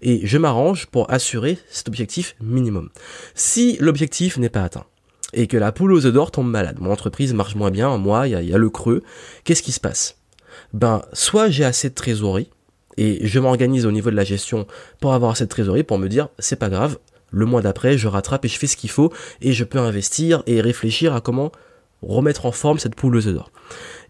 Et 0.00 0.26
je 0.26 0.38
m'arrange 0.38 0.86
pour 0.86 1.10
assurer 1.10 1.58
cet 1.70 1.88
objectif 1.88 2.34
minimum. 2.40 2.90
Si 3.34 3.76
l'objectif 3.80 4.36
n'est 4.38 4.48
pas 4.48 4.64
atteint, 4.64 4.86
et 5.32 5.46
que 5.46 5.56
la 5.56 5.72
poule 5.72 5.92
aux 5.92 6.06
œufs 6.06 6.12
d'or 6.12 6.30
tombe 6.30 6.50
malade, 6.50 6.78
mon 6.80 6.90
entreprise 6.90 7.32
marche 7.32 7.54
moins 7.54 7.70
bien, 7.70 7.96
moi, 7.96 8.28
il 8.28 8.32
y, 8.32 8.54
a, 8.54 8.58
le 8.58 8.70
creux, 8.70 9.02
qu'est-ce 9.44 9.62
qui 9.62 9.72
se 9.72 9.80
passe? 9.80 10.18
Ben, 10.74 11.02
soit 11.12 11.48
j'ai 11.48 11.64
assez 11.64 11.88
de 11.88 11.94
trésorerie, 11.94 12.50
et 12.98 13.26
je 13.26 13.40
m'organise 13.40 13.86
au 13.86 13.92
niveau 13.92 14.10
de 14.10 14.16
la 14.16 14.24
gestion 14.24 14.66
pour 15.00 15.14
avoir 15.14 15.32
assez 15.32 15.44
de 15.44 15.48
trésorerie 15.48 15.82
pour 15.82 15.98
me 15.98 16.08
dire 16.08 16.28
c'est 16.38 16.56
pas 16.56 16.68
grave, 16.68 16.98
le 17.32 17.46
mois 17.46 17.62
d'après, 17.62 17.98
je 17.98 18.06
rattrape 18.06 18.44
et 18.44 18.48
je 18.48 18.58
fais 18.58 18.68
ce 18.68 18.76
qu'il 18.76 18.90
faut 18.90 19.12
et 19.40 19.52
je 19.52 19.64
peux 19.64 19.78
investir 19.78 20.42
et 20.46 20.60
réfléchir 20.60 21.14
à 21.14 21.20
comment 21.20 21.50
remettre 22.02 22.46
en 22.46 22.52
forme 22.52 22.78
cette 22.78 22.94
poule 22.94 23.16
aux 23.16 23.20
d'or. 23.20 23.50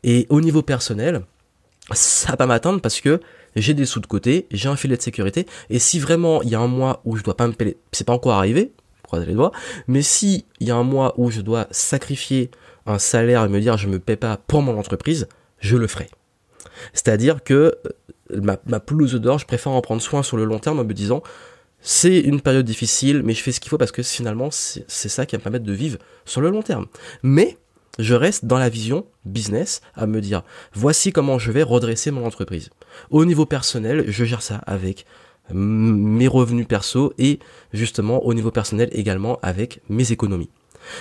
Et 0.02 0.26
au 0.28 0.40
niveau 0.40 0.62
personnel, 0.62 1.22
ça 1.92 2.34
va 2.36 2.46
m'atteindre 2.46 2.80
parce 2.80 3.00
que 3.00 3.20
j'ai 3.54 3.74
des 3.74 3.86
sous 3.86 4.00
de 4.00 4.06
côté, 4.06 4.46
j'ai 4.50 4.68
un 4.68 4.76
filet 4.76 4.96
de 4.96 5.02
sécurité 5.02 5.46
et 5.70 5.78
si 5.78 5.98
vraiment 6.00 6.42
il 6.42 6.50
y 6.50 6.54
a 6.54 6.60
un 6.60 6.68
mois 6.68 7.00
où 7.04 7.16
je 7.16 7.22
dois 7.22 7.36
pas 7.36 7.46
me 7.46 7.52
payer, 7.52 7.76
c'est 7.92 8.06
pas 8.06 8.12
encore 8.12 8.32
arrivé, 8.32 8.72
croisez 9.02 9.26
les 9.26 9.34
doigts, 9.34 9.52
mais 9.86 10.02
si 10.02 10.46
il 10.58 10.68
y 10.68 10.70
a 10.70 10.76
un 10.76 10.84
mois 10.84 11.14
où 11.16 11.30
je 11.30 11.40
dois 11.40 11.68
sacrifier 11.70 12.50
un 12.86 12.98
salaire 12.98 13.44
et 13.44 13.48
me 13.48 13.60
dire 13.60 13.76
je 13.76 13.88
me 13.88 13.98
paie 13.98 14.16
pas 14.16 14.36
pour 14.36 14.62
mon 14.62 14.78
entreprise, 14.78 15.28
je 15.60 15.76
le 15.76 15.86
ferai. 15.86 16.08
C'est-à-dire 16.94 17.44
que 17.44 17.76
euh, 18.32 18.40
ma, 18.40 18.56
ma 18.66 18.78
d'or, 18.80 19.38
je 19.38 19.46
préfère 19.46 19.72
en 19.72 19.80
prendre 19.82 20.02
soin 20.02 20.22
sur 20.22 20.36
le 20.36 20.44
long 20.44 20.58
terme 20.58 20.80
en 20.80 20.84
me 20.84 20.94
disant 20.94 21.22
c'est 21.82 22.20
une 22.20 22.40
période 22.40 22.64
difficile, 22.64 23.22
mais 23.22 23.34
je 23.34 23.42
fais 23.42 23.52
ce 23.52 23.60
qu'il 23.60 23.68
faut 23.68 23.78
parce 23.78 23.92
que 23.92 24.02
finalement, 24.02 24.50
c'est 24.50 25.08
ça 25.08 25.26
qui 25.26 25.36
va 25.36 25.38
me 25.38 25.42
permettre 25.42 25.64
de 25.64 25.72
vivre 25.72 25.98
sur 26.24 26.40
le 26.40 26.50
long 26.50 26.62
terme. 26.62 26.86
Mais 27.22 27.58
je 27.98 28.14
reste 28.14 28.46
dans 28.46 28.58
la 28.58 28.68
vision 28.68 29.04
business 29.24 29.82
à 29.94 30.06
me 30.06 30.20
dire, 30.20 30.42
voici 30.72 31.12
comment 31.12 31.38
je 31.38 31.50
vais 31.50 31.62
redresser 31.62 32.10
mon 32.10 32.24
entreprise. 32.24 32.70
Au 33.10 33.24
niveau 33.24 33.46
personnel, 33.46 34.04
je 34.08 34.24
gère 34.24 34.42
ça 34.42 34.56
avec 34.66 35.04
mes 35.52 36.28
revenus 36.28 36.66
perso 36.66 37.12
et 37.18 37.40
justement 37.72 38.24
au 38.24 38.32
niveau 38.32 38.50
personnel 38.50 38.88
également 38.92 39.38
avec 39.42 39.80
mes 39.88 40.12
économies. 40.12 40.50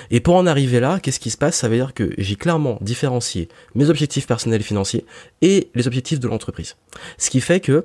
Et 0.09 0.19
pour 0.19 0.35
en 0.35 0.45
arriver 0.45 0.79
là, 0.79 0.99
qu'est-ce 0.99 1.19
qui 1.19 1.29
se 1.29 1.37
passe? 1.37 1.55
Ça 1.55 1.69
veut 1.69 1.75
dire 1.75 1.93
que 1.93 2.11
j'ai 2.17 2.35
clairement 2.35 2.77
différencié 2.81 3.49
mes 3.75 3.89
objectifs 3.89 4.27
personnels 4.27 4.61
et 4.61 4.63
financiers 4.63 5.05
et 5.41 5.69
les 5.75 5.87
objectifs 5.87 6.19
de 6.19 6.27
l'entreprise. 6.27 6.75
Ce 7.17 7.29
qui 7.29 7.41
fait 7.41 7.59
que 7.59 7.83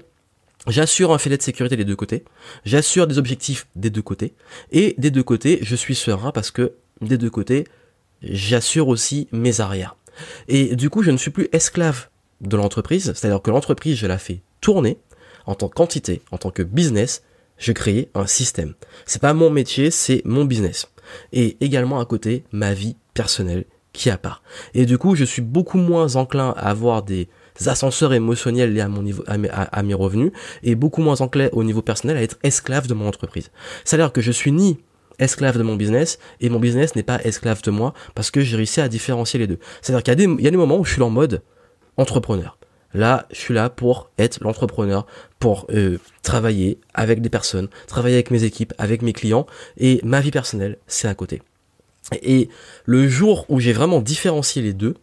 J'assure 0.66 1.12
un 1.12 1.18
filet 1.18 1.37
de 1.37 1.42
sécurité 1.42 1.76
des 1.76 1.85
deux 1.85 1.96
côtés, 1.96 2.25
j'assure 2.64 3.06
des 3.06 3.18
objectifs 3.18 3.66
des 3.76 3.90
deux 3.90 4.02
côtés, 4.02 4.35
et 4.73 4.94
des 4.99 5.11
deux 5.11 5.23
côtés, 5.23 5.61
je 5.62 5.76
suis 5.76 5.94
serein 5.94 6.32
parce 6.32 6.50
que 6.50 6.73
des 7.00 7.18
deux 7.18 7.30
côtés, 7.30 7.64
j'assure 8.23 8.88
aussi 8.88 9.28
mes 9.30 9.61
arrières. 9.61 9.96
Et 10.49 10.75
du 10.75 10.90
coup, 10.90 11.02
je 11.02 11.11
ne 11.11 11.16
suis 11.16 11.30
plus 11.30 11.49
esclave 11.52 12.08
de 12.40 12.56
l'entreprise, 12.56 13.12
c'est-à-dire 13.14 13.42
que 13.42 13.50
l'entreprise, 13.50 13.96
je 13.96 14.06
la 14.06 14.18
fais 14.18 14.42
tourner 14.61 14.99
en 15.46 15.54
tant 15.54 15.68
qu'entité, 15.68 16.23
en 16.32 16.38
tant 16.38 16.50
que 16.50 16.62
business, 16.62 17.23
je 17.58 17.73
crée 17.73 18.11
un 18.14 18.26
système. 18.26 18.75
C'est 19.06 19.23
pas 19.23 19.35
mon 19.35 19.50
métier, 19.50 19.90
c'est 19.90 20.23
mon 20.25 20.44
business. 20.44 20.90
Et 21.32 21.56
également 21.61 22.00
à 22.00 22.04
côté, 22.04 22.44
ma 22.50 22.75
vie 22.75 22.96
personnelle 23.14 23.64
qui 23.92 24.11
a 24.11 24.18
part. 24.18 24.42
Et 24.75 24.85
du 24.85 24.99
coup, 24.99 25.14
je 25.14 25.25
suis 25.25 25.42
beaucoup 25.42 25.78
moins 25.78 26.16
enclin 26.16 26.50
à 26.56 26.70
avoir 26.70 27.02
des 27.02 27.28
ascenseurs 27.64 28.12
émotionnels 28.12 28.72
liés 28.72 28.80
à 28.80 28.88
mon 28.88 29.02
niveau, 29.02 29.25
à 29.26 29.82
mes, 29.82 29.94
revenus, 29.94 30.32
et 30.62 30.75
beaucoup 30.75 31.02
moins 31.02 31.20
enclin 31.20 31.48
au 31.52 31.64
niveau 31.64 31.82
personnel 31.82 32.16
à 32.16 32.22
être 32.22 32.38
esclave 32.42 32.86
de 32.86 32.94
mon 32.94 33.08
entreprise. 33.08 33.50
C'est-à-dire 33.84 34.12
que 34.12 34.20
je 34.20 34.32
suis 34.32 34.52
ni 34.52 34.78
esclave 35.18 35.56
de 35.56 35.62
mon 35.62 35.76
business 35.76 36.18
et 36.40 36.50
mon 36.50 36.60
business 36.60 36.94
n'est 36.94 37.02
pas 37.02 37.20
esclave 37.25 37.62
de 37.62 37.70
moi 37.70 37.94
parce 38.14 38.30
que 38.30 38.40
j'ai 38.42 38.56
réussi 38.56 38.80
à 38.80 38.88
différencier 38.88 39.38
les 39.38 39.46
deux. 39.46 39.58
C'est-à-dire 39.80 40.02
qu'il 40.02 40.40
y 40.40 40.42
y 40.42 40.46
a 40.46 40.50
des 40.50 40.56
moments 40.56 40.78
où 40.78 40.84
je 40.84 40.92
suis 40.92 41.02
en 41.02 41.10
mode 41.10 41.42
entrepreneur. 41.96 42.58
Là, 42.94 43.26
je 43.30 43.36
suis 43.36 43.54
là 43.54 43.68
pour 43.68 44.10
être 44.18 44.42
l'entrepreneur, 44.42 45.06
pour 45.38 45.66
euh, 45.70 45.98
travailler 46.22 46.78
avec 46.94 47.20
des 47.20 47.28
personnes, 47.28 47.68
travailler 47.86 48.14
avec 48.14 48.30
mes 48.30 48.44
équipes, 48.44 48.72
avec 48.78 49.02
mes 49.02 49.12
clients, 49.12 49.46
et 49.76 50.00
ma 50.02 50.20
vie 50.20 50.30
personnelle, 50.30 50.78
c'est 50.86 51.08
à 51.08 51.14
côté. 51.14 51.42
Et 52.22 52.48
le 52.84 53.08
jour 53.08 53.44
où 53.48 53.60
j'ai 53.60 53.72
vraiment 53.72 54.00
différencié 54.00 54.62
les 54.62 54.72
deux, 54.72 54.94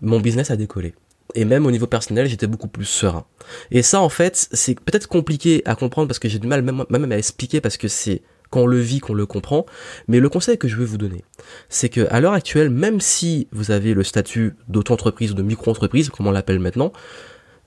mon 0.00 0.20
business 0.20 0.50
a 0.50 0.56
décollé 0.56 0.94
et 1.36 1.44
même 1.44 1.66
au 1.66 1.70
niveau 1.70 1.86
personnel, 1.86 2.26
j'étais 2.26 2.46
beaucoup 2.46 2.66
plus 2.66 2.86
serein. 2.86 3.26
Et 3.70 3.82
ça, 3.82 4.00
en 4.00 4.08
fait, 4.08 4.48
c'est 4.52 4.74
peut-être 4.80 5.06
compliqué 5.06 5.62
à 5.66 5.76
comprendre 5.76 6.08
parce 6.08 6.18
que 6.18 6.28
j'ai 6.28 6.38
du 6.38 6.48
mal 6.48 6.62
même, 6.62 6.84
même 6.90 7.12
à 7.12 7.18
expliquer 7.18 7.60
parce 7.60 7.76
que 7.76 7.86
c'est 7.88 8.22
quand 8.50 8.62
on 8.62 8.66
le 8.66 8.80
vit, 8.80 9.00
qu'on 9.00 9.14
le 9.14 9.26
comprend. 9.26 9.66
Mais 10.08 10.18
le 10.18 10.28
conseil 10.28 10.56
que 10.56 10.66
je 10.66 10.76
veux 10.76 10.84
vous 10.84 10.98
donner, 10.98 11.24
c'est 11.68 11.88
que 11.88 12.06
à 12.10 12.20
l'heure 12.20 12.32
actuelle, 12.32 12.70
même 12.70 13.00
si 13.00 13.48
vous 13.52 13.70
avez 13.70 13.92
le 13.92 14.02
statut 14.02 14.54
d'auto-entreprise 14.68 15.32
ou 15.32 15.34
de 15.34 15.42
micro-entreprise, 15.42 16.10
comme 16.10 16.26
on 16.26 16.30
l'appelle 16.30 16.58
maintenant, 16.58 16.92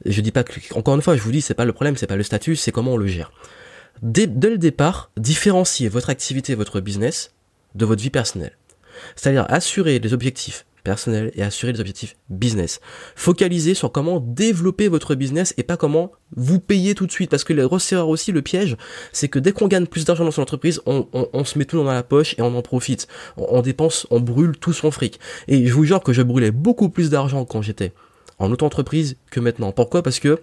je 0.05 0.21
dis 0.21 0.31
pas 0.31 0.43
que, 0.43 0.59
encore 0.73 0.95
une 0.95 1.01
fois, 1.01 1.15
je 1.15 1.21
vous 1.21 1.31
dis, 1.31 1.41
c'est 1.41 1.53
pas 1.53 1.65
le 1.65 1.73
problème, 1.73 1.95
c'est 1.95 2.07
pas 2.07 2.15
le 2.15 2.23
statut, 2.23 2.55
c'est 2.55 2.71
comment 2.71 2.93
on 2.93 2.97
le 2.97 3.07
gère. 3.07 3.31
Dès, 4.01 4.27
le 4.27 4.57
départ, 4.57 5.11
différenciez 5.17 5.89
votre 5.89 6.09
activité, 6.09 6.55
votre 6.55 6.79
business 6.79 7.33
de 7.75 7.85
votre 7.85 8.01
vie 8.01 8.09
personnelle. 8.09 8.57
C'est-à-dire 9.15 9.45
assurer 9.49 9.99
les 9.99 10.13
objectifs 10.13 10.65
personnels 10.89 11.29
et 11.35 11.43
assurer 11.43 11.71
les 11.71 11.79
objectifs 11.79 12.17
business. 12.31 12.81
Focalisez 13.15 13.75
sur 13.75 13.91
comment 13.91 14.19
développer 14.19 14.87
votre 14.87 15.13
business 15.13 15.53
et 15.57 15.63
pas 15.63 15.77
comment 15.77 16.11
vous 16.35 16.59
payer 16.59 16.95
tout 16.95 17.05
de 17.05 17.11
suite. 17.11 17.29
Parce 17.29 17.43
que 17.43 17.53
le 17.53 17.61
erreur 17.61 18.09
aussi, 18.09 18.31
le 18.31 18.41
piège, 18.41 18.75
c'est 19.11 19.27
que 19.27 19.37
dès 19.37 19.51
qu'on 19.51 19.67
gagne 19.67 19.85
plus 19.85 20.03
d'argent 20.03 20.25
dans 20.25 20.31
son 20.31 20.41
entreprise, 20.41 20.81
on, 20.87 21.07
on, 21.13 21.43
se 21.43 21.59
met 21.59 21.65
tout 21.65 21.77
dans 21.77 21.83
la 21.83 22.01
poche 22.01 22.33
et 22.39 22.41
on 22.41 22.57
en 22.57 22.63
profite. 22.63 23.07
On, 23.37 23.61
dépense, 23.61 24.07
on 24.09 24.19
brûle 24.19 24.57
tout 24.57 24.73
son 24.73 24.89
fric. 24.89 25.19
Et 25.47 25.67
je 25.67 25.73
vous 25.75 25.83
jure 25.83 26.01
que 26.01 26.11
je 26.11 26.23
brûlais 26.23 26.49
beaucoup 26.49 26.89
plus 26.89 27.11
d'argent 27.11 27.45
quand 27.45 27.61
j'étais 27.61 27.93
en 28.39 28.51
auto-entreprise 28.51 29.17
que 29.29 29.39
maintenant. 29.39 29.71
Pourquoi? 29.71 30.01
Parce 30.01 30.19
que 30.19 30.39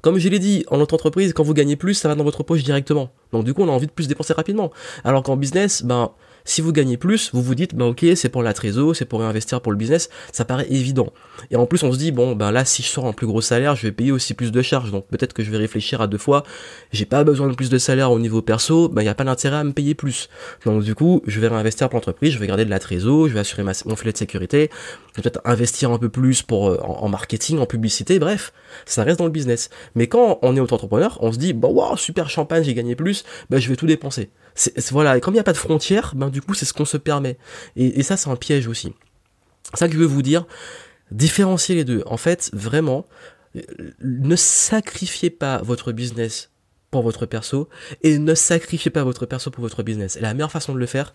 comme 0.00 0.18
je 0.18 0.28
l'ai 0.28 0.38
dit, 0.38 0.64
en 0.68 0.78
auto-entreprise, 0.78 1.32
quand 1.32 1.42
vous 1.42 1.54
gagnez 1.54 1.74
plus, 1.74 1.94
ça 1.94 2.06
va 2.06 2.14
dans 2.14 2.22
votre 2.22 2.44
poche 2.44 2.62
directement. 2.62 3.10
Donc 3.32 3.42
du 3.42 3.52
coup, 3.52 3.62
on 3.62 3.68
a 3.68 3.72
envie 3.72 3.88
de 3.88 3.92
plus 3.92 4.06
dépenser 4.06 4.32
rapidement. 4.32 4.70
Alors 5.02 5.24
qu'en 5.24 5.36
business, 5.36 5.82
ben, 5.82 6.12
si 6.44 6.60
vous 6.60 6.72
gagnez 6.72 6.96
plus, 6.96 7.30
vous 7.32 7.42
vous 7.42 7.54
dites, 7.54 7.74
bah 7.74 7.86
ok, 7.86 8.04
c'est 8.16 8.28
pour 8.28 8.42
la 8.42 8.52
trésor, 8.52 8.94
c'est 8.94 9.06
pour 9.06 9.20
réinvestir 9.20 9.60
pour 9.60 9.72
le 9.72 9.78
business, 9.78 10.10
ça 10.32 10.44
paraît 10.44 10.66
évident. 10.70 11.12
Et 11.50 11.56
en 11.56 11.66
plus, 11.66 11.82
on 11.82 11.92
se 11.92 11.98
dit, 11.98 12.12
bon, 12.12 12.36
ben 12.36 12.50
là, 12.50 12.64
si 12.64 12.82
je 12.82 12.88
sors 12.88 13.06
un 13.06 13.12
plus 13.12 13.26
gros 13.26 13.40
salaire, 13.40 13.76
je 13.76 13.82
vais 13.86 13.92
payer 13.92 14.12
aussi 14.12 14.34
plus 14.34 14.52
de 14.52 14.62
charges, 14.62 14.90
donc 14.90 15.06
peut-être 15.06 15.32
que 15.32 15.42
je 15.42 15.50
vais 15.50 15.56
réfléchir 15.56 16.00
à 16.00 16.06
deux 16.06 16.18
fois, 16.18 16.44
j'ai 16.92 17.06
pas 17.06 17.24
besoin 17.24 17.48
de 17.48 17.54
plus 17.54 17.70
de 17.70 17.78
salaire 17.78 18.12
au 18.12 18.18
niveau 18.18 18.42
perso, 18.42 18.88
ben 18.88 19.02
il 19.02 19.06
n'y 19.06 19.10
a 19.10 19.14
pas 19.14 19.24
d'intérêt 19.24 19.56
à 19.56 19.64
me 19.64 19.72
payer 19.72 19.94
plus. 19.94 20.28
Donc 20.64 20.82
du 20.82 20.94
coup, 20.94 21.22
je 21.26 21.40
vais 21.40 21.48
réinvestir 21.48 21.88
pour 21.88 21.96
l'entreprise, 21.96 22.32
je 22.32 22.38
vais 22.38 22.46
garder 22.46 22.64
de 22.64 22.70
la 22.70 22.78
trésor, 22.78 23.28
je 23.28 23.34
vais 23.34 23.40
assurer 23.40 23.62
mon 23.62 23.96
filet 23.96 24.12
de 24.12 24.18
sécurité, 24.18 24.70
peut-être 25.14 25.40
investir 25.44 25.90
un 25.90 25.98
peu 25.98 26.08
plus 26.08 26.42
pour 26.42 26.68
euh, 26.68 26.78
en, 26.82 27.08
marketing, 27.08 27.58
en 27.58 27.66
publicité, 27.66 28.18
bref, 28.18 28.52
ça 28.84 29.02
reste 29.02 29.18
dans 29.18 29.24
le 29.24 29.30
business. 29.30 29.70
Mais 29.94 30.08
quand 30.08 30.38
on 30.42 30.56
est 30.56 30.60
auto-entrepreneur, 30.60 31.18
on 31.20 31.32
se 31.32 31.38
dit, 31.38 31.52
bah 31.52 31.68
wow, 31.68 31.96
super 31.96 32.28
champagne, 32.28 32.64
j'ai 32.64 32.74
gagné 32.74 32.96
plus, 32.96 33.24
ben 33.48 33.58
je 33.58 33.68
vais 33.68 33.76
tout 33.76 33.86
dépenser 33.86 34.30
voilà, 34.90 35.16
et 35.16 35.20
comme 35.20 35.34
il 35.34 35.36
n'y 35.36 35.40
a 35.40 35.44
pas 35.44 35.52
de 35.52 35.58
frontières, 35.58 36.12
ben 36.14 36.28
du 36.28 36.40
coup 36.40 36.54
c'est 36.54 36.64
ce 36.64 36.72
qu'on 36.72 36.84
se 36.84 36.96
permet. 36.96 37.38
Et, 37.76 38.02
ça 38.02 38.16
c'est 38.16 38.30
un 38.30 38.36
piège 38.36 38.68
aussi. 38.68 38.92
Ça 39.74 39.88
que 39.88 39.94
je 39.94 39.98
veux 39.98 40.06
vous 40.06 40.22
dire, 40.22 40.46
différencier 41.10 41.74
les 41.74 41.84
deux. 41.84 42.02
En 42.06 42.16
fait, 42.16 42.50
vraiment, 42.52 43.06
ne 44.00 44.36
sacrifiez 44.36 45.30
pas 45.30 45.58
votre 45.62 45.92
business 45.92 46.50
pour 46.90 47.02
votre 47.02 47.26
perso 47.26 47.68
et 48.02 48.18
ne 48.18 48.34
sacrifiez 48.34 48.90
pas 48.90 49.02
votre 49.02 49.26
perso 49.26 49.50
pour 49.50 49.62
votre 49.62 49.82
business. 49.82 50.16
Et 50.16 50.20
la 50.20 50.34
meilleure 50.34 50.52
façon 50.52 50.74
de 50.74 50.78
le 50.78 50.86
faire, 50.86 51.14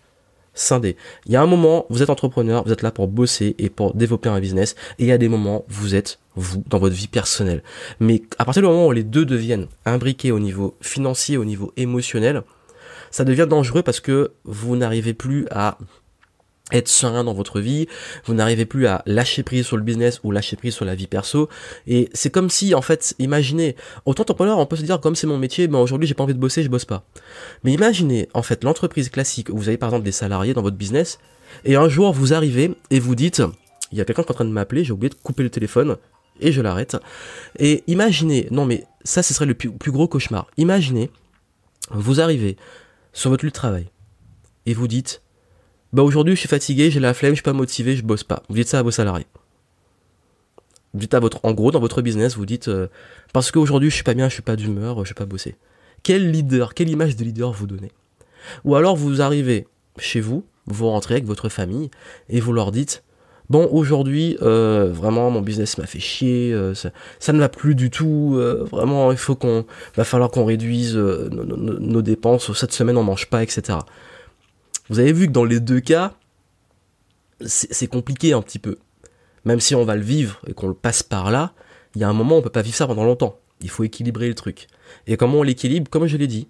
scinder. 0.52 0.96
Il 1.26 1.32
y 1.32 1.36
a 1.36 1.42
un 1.42 1.46
moment, 1.46 1.86
vous 1.90 2.02
êtes 2.02 2.10
entrepreneur, 2.10 2.64
vous 2.64 2.72
êtes 2.72 2.82
là 2.82 2.90
pour 2.90 3.08
bosser 3.08 3.54
et 3.58 3.70
pour 3.70 3.94
développer 3.94 4.28
un 4.28 4.40
business, 4.40 4.74
et 4.98 5.04
il 5.04 5.06
y 5.06 5.12
a 5.12 5.18
des 5.18 5.28
moments, 5.28 5.64
vous 5.68 5.94
êtes 5.94 6.18
vous 6.34 6.62
dans 6.66 6.78
votre 6.78 6.94
vie 6.94 7.08
personnelle. 7.08 7.62
Mais 8.00 8.22
à 8.38 8.44
partir 8.44 8.62
du 8.62 8.68
moment 8.68 8.86
où 8.86 8.92
les 8.92 9.04
deux 9.04 9.24
deviennent 9.24 9.66
imbriqués 9.84 10.32
au 10.32 10.38
niveau 10.38 10.76
financier, 10.80 11.36
au 11.36 11.44
niveau 11.44 11.72
émotionnel, 11.76 12.42
ça 13.10 13.24
devient 13.24 13.46
dangereux 13.48 13.82
parce 13.82 14.00
que 14.00 14.32
vous 14.44 14.76
n'arrivez 14.76 15.14
plus 15.14 15.46
à 15.50 15.78
être 16.72 16.88
serein 16.88 17.24
dans 17.24 17.34
votre 17.34 17.60
vie, 17.60 17.86
vous 18.24 18.34
n'arrivez 18.34 18.64
plus 18.64 18.86
à 18.86 19.02
lâcher 19.06 19.42
prise 19.42 19.66
sur 19.66 19.76
le 19.76 19.82
business 19.82 20.20
ou 20.22 20.30
lâcher 20.30 20.56
prise 20.56 20.74
sur 20.74 20.84
la 20.84 20.94
vie 20.94 21.06
perso. 21.06 21.48
Et 21.86 22.08
c'est 22.12 22.30
comme 22.30 22.50
si, 22.50 22.74
en 22.74 22.82
fait, 22.82 23.14
imaginez, 23.18 23.76
autant 24.04 24.22
entrepreneur, 24.22 24.58
on 24.58 24.66
peut 24.66 24.76
se 24.76 24.82
dire, 24.82 25.00
comme 25.00 25.16
c'est 25.16 25.26
mon 25.26 25.38
métier, 25.38 25.68
ben 25.68 25.78
aujourd'hui 25.78 26.06
j'ai 26.06 26.14
pas 26.14 26.22
envie 26.22 26.34
de 26.34 26.38
bosser, 26.38 26.62
je 26.62 26.68
bosse 26.68 26.84
pas. 26.84 27.04
Mais 27.64 27.72
imaginez, 27.72 28.28
en 28.34 28.42
fait, 28.42 28.64
l'entreprise 28.64 29.08
classique 29.08 29.48
où 29.50 29.56
vous 29.56 29.68
avez 29.68 29.78
par 29.78 29.88
exemple 29.88 30.04
des 30.04 30.12
salariés 30.12 30.54
dans 30.54 30.62
votre 30.62 30.76
business, 30.76 31.18
et 31.64 31.76
un 31.76 31.88
jour 31.88 32.12
vous 32.12 32.32
arrivez 32.32 32.74
et 32.90 33.00
vous 33.00 33.14
dites, 33.14 33.42
il 33.92 33.98
y 33.98 34.00
a 34.00 34.04
quelqu'un 34.04 34.22
qui 34.22 34.28
est 34.28 34.32
en 34.32 34.34
train 34.34 34.44
de 34.44 34.50
m'appeler, 34.50 34.84
j'ai 34.84 34.92
oublié 34.92 35.10
de 35.10 35.16
couper 35.16 35.42
le 35.42 35.50
téléphone, 35.50 35.96
et 36.40 36.52
je 36.52 36.62
l'arrête. 36.62 36.96
Et 37.58 37.82
imaginez, 37.86 38.46
non 38.50 38.64
mais 38.64 38.84
ça 39.04 39.22
ce 39.22 39.34
serait 39.34 39.46
le 39.46 39.54
plus, 39.54 39.70
plus 39.70 39.90
gros 39.90 40.08
cauchemar. 40.08 40.46
Imaginez, 40.56 41.10
vous 41.90 42.20
arrivez, 42.20 42.56
sur 43.12 43.30
votre 43.30 43.44
lieu 43.44 43.50
de 43.50 43.54
travail 43.54 43.88
et 44.66 44.74
vous 44.74 44.88
dites 44.88 45.22
bah 45.92 46.02
aujourd'hui 46.02 46.34
je 46.34 46.40
suis 46.40 46.48
fatigué, 46.48 46.90
j'ai 46.90 47.00
la 47.00 47.14
flemme, 47.14 47.32
je 47.32 47.36
suis 47.36 47.42
pas 47.42 47.52
motivé, 47.52 47.96
je 47.96 48.04
bosse 48.04 48.22
pas. 48.22 48.42
Vous 48.48 48.54
dites 48.54 48.68
ça 48.68 48.78
à 48.78 48.82
vos 48.82 48.92
salariés. 48.92 49.26
Vous 50.94 51.00
dites 51.00 51.14
à 51.14 51.20
votre 51.20 51.40
en 51.44 51.52
gros 51.52 51.70
dans 51.72 51.80
votre 51.80 52.02
business, 52.02 52.36
vous 52.36 52.46
dites 52.46 52.68
euh, 52.68 52.88
parce 53.32 53.50
qu'aujourd'hui 53.50 53.90
je 53.90 53.94
suis 53.94 54.04
pas 54.04 54.14
bien, 54.14 54.28
je 54.28 54.34
suis 54.34 54.42
pas 54.42 54.56
d'humeur, 54.56 55.04
je 55.04 55.10
vais 55.10 55.14
pas 55.14 55.26
bosser. 55.26 55.56
Quel 56.02 56.30
leader, 56.30 56.74
quelle 56.74 56.88
image 56.88 57.16
de 57.16 57.24
leader 57.24 57.52
vous 57.52 57.66
donnez? 57.66 57.92
Ou 58.64 58.76
alors 58.76 58.96
vous 58.96 59.20
arrivez 59.20 59.66
chez 59.98 60.20
vous, 60.20 60.44
vous 60.66 60.88
rentrez 60.88 61.14
avec 61.14 61.26
votre 61.26 61.48
famille 61.48 61.90
et 62.28 62.40
vous 62.40 62.52
leur 62.52 62.70
dites 62.70 63.02
bon 63.50 63.68
aujourd'hui 63.72 64.38
euh, 64.40 64.90
vraiment 64.90 65.30
mon 65.30 65.42
business 65.42 65.76
m'a 65.76 65.86
fait 65.86 65.98
chier 65.98 66.52
euh, 66.52 66.72
ça, 66.74 67.32
ne 67.32 67.38
va 67.38 67.48
plus 67.48 67.74
du 67.74 67.90
tout 67.90 68.36
euh, 68.36 68.64
vraiment 68.70 69.12
il 69.12 69.18
faut 69.18 69.34
qu'on 69.34 69.66
va 69.96 70.04
falloir 70.04 70.30
qu'on 70.30 70.44
réduise 70.44 70.96
nos, 70.96 72.00
dépenses. 72.00 72.52
Cette 72.54 72.72
semaine 72.72 72.96
on 72.96 73.02
mange 73.02 73.26
pas 73.26 73.42
etc 73.42 73.78
vous 74.88 75.00
avez 75.00 75.12
vu 75.12 75.26
que 75.26 75.32
dans 75.32 75.44
les 75.44 75.60
deux 75.60 75.80
cas 75.80 76.14
c'est 77.44 77.86
compliqué 77.86 78.34
un 78.34 78.42
petit 78.42 78.58
peu. 78.58 78.76
Même 79.46 79.60
si 79.60 79.74
on 79.74 79.84
va 79.84 79.96
le 79.96 80.02
vivre 80.02 80.40
et 80.46 80.52
qu'on 80.52 80.68
le 80.68 80.74
passe 80.74 81.02
par 81.02 81.30
là 81.30 81.52
il 81.94 82.00
y 82.00 82.04
a 82.04 82.08
un 82.08 82.12
moment 82.12 82.36
on 82.36 82.42
peut 82.42 82.50
pas 82.50 82.62
vivre 82.62 82.76
ça 82.76 82.86
pendant 82.86 83.04
longtemps. 83.04 83.38
Il 83.62 83.68
faut 83.68 83.84
équilibrer 83.84 84.28
le 84.28 84.34
truc. 84.34 84.68
Et 85.06 85.16
comment 85.16 85.38
on 85.38 85.42
l'équilibre? 85.42 85.90
Comme 85.90 86.06
je 86.06 86.16
l'ai 86.16 86.26
dit 86.26 86.48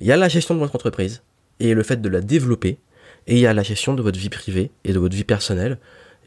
il 0.00 0.06
y 0.06 0.12
a 0.12 0.16
la 0.16 0.28
gestion 0.28 0.54
de 0.54 0.60
votre 0.60 0.74
entreprise 0.74 1.22
et 1.60 1.74
le 1.74 1.82
fait 1.84 2.00
de 2.00 2.08
la 2.08 2.20
développer 2.20 2.78
et 3.26 3.34
il 3.36 3.38
y 3.38 3.46
a 3.46 3.54
la 3.54 3.62
gestion 3.62 3.94
de 3.94 4.02
votre 4.02 4.18
vie 4.18 4.30
privée 4.30 4.70
et 4.84 4.92
de 4.92 4.98
votre 4.98 5.14
vie 5.14 5.24
personnelle 5.24 5.78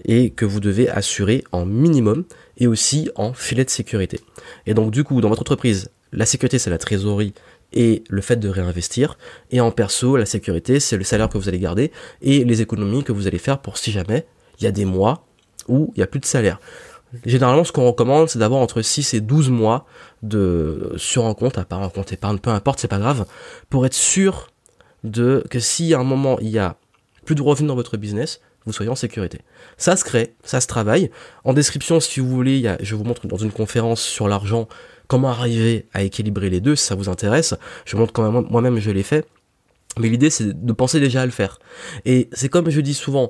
et 0.05 0.29
que 0.29 0.45
vous 0.45 0.59
devez 0.59 0.89
assurer 0.89 1.43
en 1.51 1.65
minimum 1.65 2.25
et 2.57 2.67
aussi 2.67 3.09
en 3.15 3.33
filet 3.33 3.65
de 3.65 3.69
sécurité. 3.69 4.19
Et 4.65 4.73
donc 4.73 4.91
du 4.91 5.03
coup, 5.03 5.21
dans 5.21 5.29
votre 5.29 5.41
entreprise, 5.41 5.89
la 6.11 6.25
sécurité 6.25 6.59
c'est 6.59 6.69
la 6.69 6.77
trésorerie 6.77 7.33
et 7.73 8.03
le 8.09 8.21
fait 8.21 8.37
de 8.37 8.49
réinvestir. 8.49 9.17
Et 9.51 9.59
en 9.61 9.71
perso, 9.71 10.17
la 10.17 10.25
sécurité 10.25 10.79
c'est 10.79 10.97
le 10.97 11.03
salaire 11.03 11.29
que 11.29 11.37
vous 11.37 11.49
allez 11.49 11.59
garder 11.59 11.91
et 12.21 12.43
les 12.43 12.61
économies 12.61 13.03
que 13.03 13.11
vous 13.11 13.27
allez 13.27 13.39
faire 13.39 13.59
pour 13.59 13.77
si 13.77 13.91
jamais 13.91 14.25
il 14.59 14.63
y 14.63 14.67
a 14.67 14.71
des 14.71 14.85
mois 14.85 15.27
où 15.67 15.91
il 15.95 15.99
n'y 15.99 16.03
a 16.03 16.07
plus 16.07 16.19
de 16.19 16.25
salaire. 16.25 16.59
Généralement, 17.25 17.63
ce 17.63 17.71
qu'on 17.71 17.87
recommande, 17.87 18.27
c'est 18.27 18.39
d'avoir 18.39 18.61
entre 18.61 18.81
6 18.81 19.13
et 19.13 19.21
12 19.21 19.49
mois 19.49 19.85
de 20.23 20.93
sur 20.97 21.25
un 21.25 21.33
compte, 21.33 21.57
à 21.57 21.63
part 21.63 21.81
un 21.81 21.89
compte 21.89 22.11
épargne, 22.11 22.37
peu 22.37 22.49
importe, 22.49 22.79
c'est 22.79 22.87
pas 22.87 22.99
grave, 22.99 23.25
pour 23.69 23.85
être 23.85 23.93
sûr 23.93 24.49
de 25.03 25.43
que 25.49 25.59
si 25.59 25.93
à 25.93 25.99
un 25.99 26.03
moment 26.03 26.37
il 26.39 26.49
y 26.49 26.59
a 26.59 26.75
plus 27.25 27.35
de 27.35 27.41
revenus 27.41 27.67
dans 27.67 27.75
votre 27.75 27.97
business, 27.97 28.41
vous 28.67 28.73
soyez 28.73 28.91
en 28.91 28.95
sécurité. 28.95 29.39
Ça 29.77 29.95
se 29.95 30.03
crée, 30.03 30.35
ça 30.43 30.61
se 30.61 30.67
travaille. 30.67 31.09
En 31.45 31.53
description, 31.53 31.99
si 31.99 32.19
vous 32.19 32.29
voulez, 32.29 32.75
je 32.81 32.95
vous 32.95 33.05
montre 33.05 33.25
dans 33.25 33.37
une 33.37 33.51
conférence 33.51 34.01
sur 34.01 34.27
l'argent 34.27 34.67
comment 35.07 35.29
arriver 35.29 35.87
à 35.93 36.03
équilibrer 36.03 36.49
les 36.49 36.59
deux, 36.59 36.75
si 36.75 36.85
ça 36.85 36.95
vous 36.95 37.07
intéresse. 37.07 37.55
Je 37.85 37.95
montre 37.95 38.11
quand 38.11 38.29
même, 38.29 38.45
moi-même 38.49 38.77
je 38.79 38.91
l'ai 38.91 39.03
fait. 39.03 39.25
Mais 39.97 40.09
l'idée, 40.09 40.29
c'est 40.29 40.65
de 40.65 40.73
penser 40.73 40.99
déjà 40.99 41.21
à 41.21 41.25
le 41.25 41.31
faire. 41.31 41.59
Et 42.05 42.29
c'est 42.33 42.49
comme 42.49 42.69
je 42.69 42.81
dis 42.81 42.93
souvent, 42.93 43.29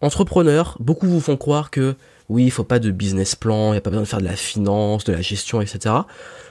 entrepreneurs, 0.00 0.76
beaucoup 0.80 1.06
vous 1.06 1.20
font 1.20 1.36
croire 1.36 1.70
que 1.70 1.94
oui, 2.30 2.44
il 2.44 2.50
faut 2.50 2.64
pas 2.64 2.78
de 2.78 2.90
business 2.90 3.34
plan, 3.34 3.68
il 3.68 3.72
n'y 3.72 3.78
a 3.78 3.80
pas 3.82 3.90
besoin 3.90 4.04
de 4.04 4.08
faire 4.08 4.20
de 4.20 4.24
la 4.24 4.36
finance, 4.36 5.04
de 5.04 5.12
la 5.12 5.20
gestion, 5.20 5.60
etc. 5.60 5.94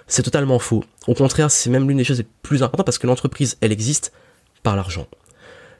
C'est 0.06 0.22
totalement 0.22 0.60
faux. 0.60 0.84
Au 1.08 1.16
contraire, 1.16 1.50
c'est 1.50 1.72
même 1.72 1.88
l'une 1.88 1.98
des 1.98 2.04
choses 2.04 2.20
les 2.20 2.28
plus 2.44 2.62
importantes 2.62 2.86
parce 2.86 3.00
que 3.00 3.08
l'entreprise, 3.08 3.58
elle 3.62 3.72
existe 3.72 4.12
par 4.62 4.76
l'argent 4.76 5.08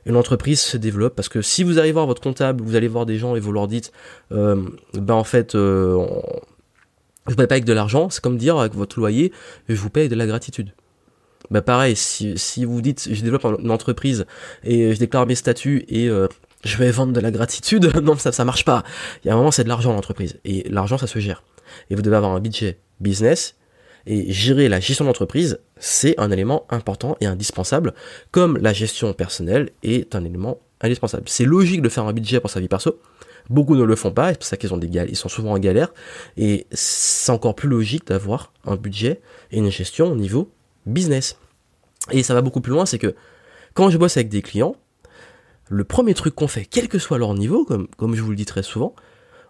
une 0.06 0.16
entreprise 0.16 0.60
se 0.60 0.78
développe 0.78 1.16
parce 1.16 1.30
que 1.30 1.42
si 1.42 1.64
vous 1.64 1.78
allez 1.78 1.92
voir 1.92 2.06
votre 2.06 2.22
comptable, 2.22 2.64
vous 2.64 2.76
allez 2.76 2.88
voir 2.88 3.06
des 3.06 3.18
gens 3.18 3.36
et 3.36 3.40
vous 3.40 3.52
leur 3.52 3.68
dites, 3.68 3.92
euh, 4.32 4.62
ben 4.94 5.14
en 5.14 5.24
fait, 5.24 5.56
euh, 5.56 6.06
je 7.28 7.32
vous 7.32 7.38
paye 7.38 7.48
pas 7.48 7.56
avec 7.56 7.66
de 7.66 7.74
l'argent, 7.74 8.10
c'est 8.10 8.22
comme 8.22 8.38
dire 8.38 8.58
avec 8.58 8.74
votre 8.74 9.00
loyer, 9.00 9.32
je 9.70 9.76
vous 9.76 9.90
paye 9.90 10.10
de 10.10 10.16
la 10.16 10.26
gratitude. 10.26 10.74
Ben 11.50 11.62
pareil, 11.62 11.96
si, 11.96 12.66
vous 12.66 12.82
dites, 12.82 13.10
je 13.12 13.22
développe 13.22 13.46
une 13.46 13.72
entreprise 13.72 14.26
et 14.64 14.94
je 14.94 15.00
déclare 15.00 15.26
mes 15.26 15.36
statuts 15.36 15.86
et 15.90 16.08
euh, 16.08 16.28
je 16.64 16.78
vais 16.78 16.92
vendre 16.92 17.14
de 17.14 17.20
la 17.20 17.32
gratitude, 17.32 17.92
non 18.02 18.18
ça 18.18 18.32
ça 18.32 18.46
marche 18.46 18.66
pas. 18.66 18.84
Il 19.24 19.28
y 19.28 19.32
a 19.32 19.34
un 19.34 19.38
moment 19.38 19.52
c'est 19.52 19.64
de 19.64 19.70
l'argent 19.70 19.94
l'entreprise 19.94 20.40
et 20.46 20.68
l'argent 20.70 20.98
ça 20.98 21.08
se 21.08 21.20
gère. 21.20 21.44
Et 21.90 21.96
vous 21.96 22.02
devez 22.02 22.16
avoir 22.16 22.34
un 22.34 22.40
budget 22.40 22.80
business 23.00 23.56
et 24.06 24.32
gérer 24.32 24.70
la 24.70 24.80
gestion 24.80 25.06
d'entreprise, 25.06 25.60
c'est 25.78 26.20
un 26.20 26.32
élément 26.32 26.66
important 26.70 27.18
et 27.22 27.26
indispensable, 27.26 27.94
comme 28.32 28.58
la 28.58 28.74
gestion 28.74 29.14
personnelle 29.14 29.70
est 29.84 30.16
un 30.16 30.24
élément 30.24 30.60
indispensable. 30.82 31.24
C'est 31.28 31.46
logique 31.46 31.82
de 31.82 31.90
faire 31.90 32.06
un 32.06 32.14
budget 32.14 32.40
pour 32.40 32.50
sa 32.50 32.60
vie 32.60 32.68
perso. 32.68 33.00
Beaucoup 33.50 33.76
ne 33.76 33.84
le 33.84 33.96
font 33.96 34.12
pas, 34.12 34.30
c'est 34.30 34.40
pour 34.40 34.48
ça 34.48 34.58
qu'ils 34.58 34.74
ont 34.74 34.78
des 34.78 34.88
ils 34.88 35.16
sont 35.16 35.30
souvent 35.30 35.54
en 35.54 35.60
galère. 35.60 35.94
Et 36.38 36.68
c'est 36.72 37.32
encore 37.32 37.56
plus 37.56 37.70
logique 37.70 38.08
d'avoir 38.08 38.54
un 38.66 38.76
budget 38.76 39.22
et 39.52 39.58
une 39.58 39.70
gestion 39.70 40.12
au 40.12 40.16
niveau 40.16 40.52
business. 40.86 41.38
Et 42.12 42.24
ça 42.24 42.34
va 42.34 42.42
beaucoup 42.42 42.62
plus 42.62 42.72
loin, 42.72 42.86
c'est 42.86 43.00
que 43.00 43.16
quand 43.74 43.90
je 43.90 43.98
bosse 43.98 44.18
avec 44.18 44.30
des 44.30 44.42
clients, 44.42 44.76
le 45.70 45.84
premier 45.84 46.14
truc 46.14 46.36
qu'on 46.36 46.48
fait, 46.48 46.66
quel 46.66 46.88
que 46.88 47.00
soit 47.00 47.18
leur 47.18 47.34
niveau, 47.34 47.66
comme 47.66 48.16
je 48.16 48.22
vous 48.22 48.32
le 48.32 48.36
dis 48.36 48.46
très 48.46 48.64
souvent, 48.64 48.96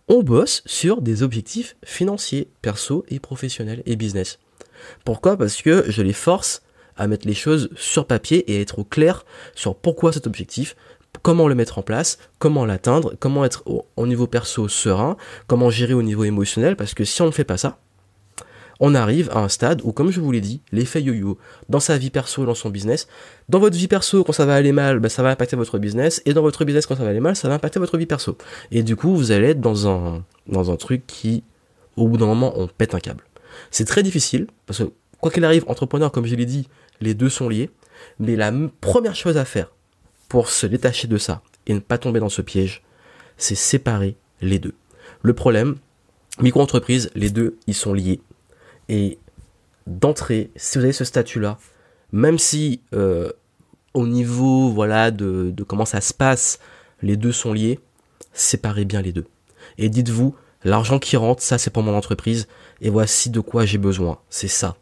on 0.08 0.24
bosse 0.24 0.62
sur 0.66 1.02
des 1.02 1.24
objectifs 1.24 1.76
financiers, 1.84 2.50
perso 2.62 3.06
et 3.10 3.20
professionnels 3.20 3.84
et 3.86 3.96
business. 3.96 4.40
Pourquoi? 5.06 5.38
Parce 5.38 5.62
que 5.62 5.86
je 5.88 6.02
les 6.02 6.14
force 6.14 6.62
à 6.98 7.08
mettre 7.08 7.28
les 7.28 7.34
choses 7.34 7.70
sur 7.76 8.06
papier 8.06 8.52
et 8.52 8.58
à 8.58 8.62
être 8.62 8.80
au 8.80 8.84
clair 8.84 9.26
sur 9.56 9.76
pourquoi 9.76 10.12
cet 10.12 10.28
objectif, 10.28 10.76
comment 11.22 11.48
le 11.48 11.56
mettre 11.56 11.78
en 11.78 11.82
place, 11.82 12.18
comment 12.40 12.66
l'atteindre, 12.66 13.14
comment 13.20 13.46
être 13.46 13.64
au, 13.66 14.08
niveau 14.08 14.28
perso 14.28 14.68
serein, 14.68 15.18
comment 15.48 15.70
gérer 15.70 15.94
au 15.94 16.04
niveau 16.04 16.24
émotionnel, 16.24 16.76
parce 16.76 16.94
que 16.94 17.04
si 17.04 17.22
on 17.22 17.28
ne 17.28 17.32
fait 17.32 17.44
pas 17.44 17.58
ça, 17.58 17.80
on 18.82 18.96
arrive 18.96 19.30
à 19.32 19.40
un 19.40 19.48
stade 19.48 19.82
où, 19.84 19.94
comme 19.94 20.10
je 20.10 20.20
vous 20.20 20.32
l'ai 20.32 20.42
dit, 20.42 20.60
l'effet 20.72 21.04
yo-yo 21.04 21.38
dans 21.70 21.80
sa 21.80 22.00
vie 22.00 22.10
perso, 22.10 22.46
dans 22.46 22.56
son 22.56 22.72
business, 22.72 23.08
dans 23.48 23.60
votre 23.60 23.78
vie 23.78 23.88
perso, 23.88 24.24
quand 24.24 24.34
ça 24.34 24.48
va 24.48 24.56
aller 24.56 24.72
mal, 24.72 25.00
bah, 25.00 25.08
ça 25.08 25.22
va 25.22 25.30
impacter 25.30 25.56
votre 25.56 25.78
business, 25.78 26.22
et 26.26 26.34
dans 26.34 26.42
votre 26.42 26.66
business, 26.66 26.88
quand 26.88 26.96
ça 26.96 27.04
va 27.04 27.12
aller 27.12 27.20
mal, 27.20 27.36
ça 27.36 27.48
va 27.48 27.54
impacter 27.54 27.80
votre 27.80 27.96
vie 28.00 28.08
perso. 28.08 28.36
Et 28.72 28.82
du 28.82 28.96
coup, 28.96 29.16
vous 29.16 29.32
allez 29.32 29.50
être 29.50 29.62
dans 29.62 29.88
un, 29.88 30.26
dans 30.48 30.72
un 30.72 30.76
truc 30.78 31.06
qui, 31.06 31.44
au 31.96 32.08
bout 32.08 32.18
d'un 32.18 32.26
moment, 32.26 32.54
on 32.56 32.68
pète 32.68 32.96
un 32.96 33.00
câble. 33.00 33.24
C'est 33.70 33.86
très 33.86 34.02
difficile, 34.02 34.48
parce 34.66 34.80
que, 34.80 34.92
quoi 35.20 35.30
qu'il 35.30 35.46
arrive, 35.46 35.64
entrepreneur, 35.68 36.12
comme 36.12 36.26
je 36.26 36.34
l'ai 36.34 36.48
dit, 36.48 36.68
les 37.02 37.14
deux 37.14 37.30
sont 37.30 37.50
liés, 37.50 37.70
mais 38.20 38.36
la 38.36 38.52
première 38.82 39.16
chose 39.16 39.38
à 39.38 39.46
faire 39.46 39.72
pour 40.28 40.50
se 40.50 40.66
détacher 40.66 41.08
de 41.08 41.18
ça 41.20 41.44
et 41.68 41.76
ne 41.76 41.80
pas 41.80 42.00
tomber 42.00 42.20
dans 42.20 42.30
ce 42.30 42.42
piège, 42.42 42.82
c'est 43.38 43.54
séparer 43.54 44.16
les 44.42 44.58
deux. 44.58 44.74
Le 45.22 45.34
problème, 45.34 45.76
micro-entreprise, 46.40 47.12
les 47.14 47.30
deux, 47.30 47.58
ils 47.68 47.76
sont 47.76 47.94
liés. 47.94 48.22
Et 48.90 49.20
d'entrée, 49.88 50.52
si 50.56 50.78
vous 50.78 50.84
avez 50.84 50.94
ce 50.94 51.06
statut-là, 51.06 51.58
même 52.12 52.38
si 52.38 52.82
euh, 52.94 53.32
au 53.94 54.08
niveau 54.08 54.70
voilà 54.70 55.12
de, 55.12 55.52
de, 55.52 55.64
comment 55.64 55.86
ça 55.86 56.02
se 56.02 56.14
passe, 56.14 56.60
les 57.02 57.18
deux 57.18 57.32
sont 57.32 57.54
liés, 57.54 57.80
séparez 58.34 58.86
bien 58.86 59.02
les 59.02 59.12
deux. 59.12 59.26
Et 59.78 59.90
dites-vous, 59.90 60.36
l'argent 60.64 61.00
qui 61.00 61.18
rentre, 61.18 61.42
ça 61.42 61.58
c'est 61.58 61.72
pour 61.72 61.84
mon 61.84 61.96
entreprise, 61.96 62.48
et 62.82 62.90
voici 62.90 63.30
de 63.30 63.40
quoi 63.40 63.66
j'ai 63.66 63.78
besoin. 63.78 64.20
C'est 64.30 64.48
ça. 64.48 64.76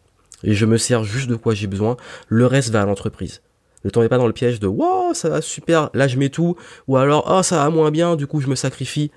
Et 0.44 0.54
je 0.54 0.66
me 0.66 0.78
sers 0.78 1.04
juste 1.04 1.30
de 1.30 1.36
quoi 1.36 1.54
j'ai 1.54 1.68
besoin, 1.68 1.98
le 2.28 2.46
reste 2.46 2.70
va 2.70 2.82
à 2.82 2.86
l'entreprise. 2.86 3.42
Ne 3.86 3.90
tombez 3.90 4.10
pas 4.10 4.18
dans 4.18 4.28
le 4.28 4.34
piège 4.34 4.60
de 4.60 4.68
wow, 4.68 5.14
ça 5.14 5.30
va 5.30 5.42
super, 5.42 5.90
là 5.94 6.08
je 6.08 6.18
mets 6.18 6.30
tout, 6.30 6.56
ou 6.88 6.98
alors 6.98 7.26
oh 7.30 7.44
ça 7.44 7.58
va 7.58 7.70
moins 7.70 7.92
bien, 7.92 8.16
du 8.16 8.28
coup 8.28 8.42
je 8.42 8.48
me 8.48 8.56
sacrifie. 8.56 9.12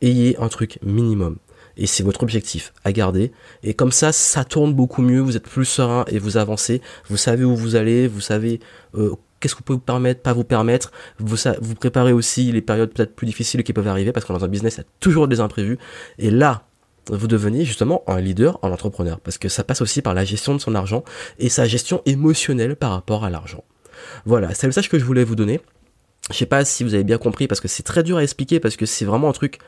Ayez 0.00 0.36
un 0.38 0.48
truc 0.48 0.78
minimum 0.82 1.38
et 1.78 1.86
c'est 1.86 2.02
votre 2.02 2.22
objectif 2.22 2.72
à 2.84 2.92
garder. 2.92 3.32
Et 3.62 3.72
comme 3.72 3.92
ça, 3.92 4.12
ça 4.12 4.44
tourne 4.44 4.74
beaucoup 4.74 5.00
mieux, 5.00 5.20
vous 5.20 5.36
êtes 5.36 5.48
plus 5.48 5.64
serein 5.64 6.04
et 6.08 6.18
vous 6.18 6.36
avancez, 6.36 6.82
vous 7.08 7.16
savez 7.16 7.44
où 7.44 7.56
vous 7.56 7.76
allez, 7.76 8.08
vous 8.08 8.20
savez 8.20 8.60
euh, 8.96 9.14
qu'est-ce 9.40 9.54
que 9.54 9.60
vous 9.60 9.64
pouvez 9.64 9.76
vous 9.76 9.84
permettre, 9.84 10.20
pas 10.20 10.32
vous 10.32 10.44
permettre, 10.44 10.90
vous, 11.18 11.74
préparez 11.76 12.12
aussi 12.12 12.50
les 12.52 12.60
périodes 12.60 12.92
peut-être 12.92 13.14
plus 13.14 13.26
difficiles 13.26 13.62
qui 13.62 13.72
peuvent 13.72 13.88
arriver, 13.88 14.12
parce 14.12 14.26
que 14.26 14.32
dans 14.32 14.44
un 14.44 14.48
business, 14.48 14.74
il 14.74 14.78
y 14.78 14.80
a 14.82 14.86
toujours 15.00 15.28
des 15.28 15.40
imprévus. 15.40 15.78
Et 16.18 16.30
là, 16.30 16.64
vous 17.06 17.28
devenez 17.28 17.64
justement 17.64 18.02
un 18.06 18.20
leader, 18.20 18.58
un 18.62 18.70
entrepreneur, 18.70 19.20
parce 19.20 19.38
que 19.38 19.48
ça 19.48 19.64
passe 19.64 19.80
aussi 19.80 20.02
par 20.02 20.14
la 20.14 20.24
gestion 20.24 20.54
de 20.54 20.60
son 20.60 20.74
argent 20.74 21.04
et 21.38 21.48
sa 21.48 21.66
gestion 21.66 22.02
émotionnelle 22.04 22.76
par 22.76 22.90
rapport 22.90 23.24
à 23.24 23.30
l'argent. 23.30 23.64
Voilà, 24.26 24.52
c'est 24.54 24.66
le 24.66 24.70
message 24.70 24.88
que 24.88 24.98
je 24.98 25.04
voulais 25.04 25.24
vous 25.24 25.36
donner. 25.36 25.60
Je 26.30 26.36
sais 26.36 26.46
pas 26.46 26.64
si 26.64 26.84
vous 26.84 26.94
avez 26.94 27.04
bien 27.04 27.18
compris 27.18 27.46
parce 27.46 27.60
que 27.60 27.68
c'est 27.68 27.82
très 27.82 28.02
dur 28.02 28.18
à 28.18 28.22
expliquer 28.22 28.60
parce 28.60 28.76
que 28.76 28.84
c'est 28.84 29.04
vraiment 29.04 29.30
un 29.30 29.32
truc 29.32 29.60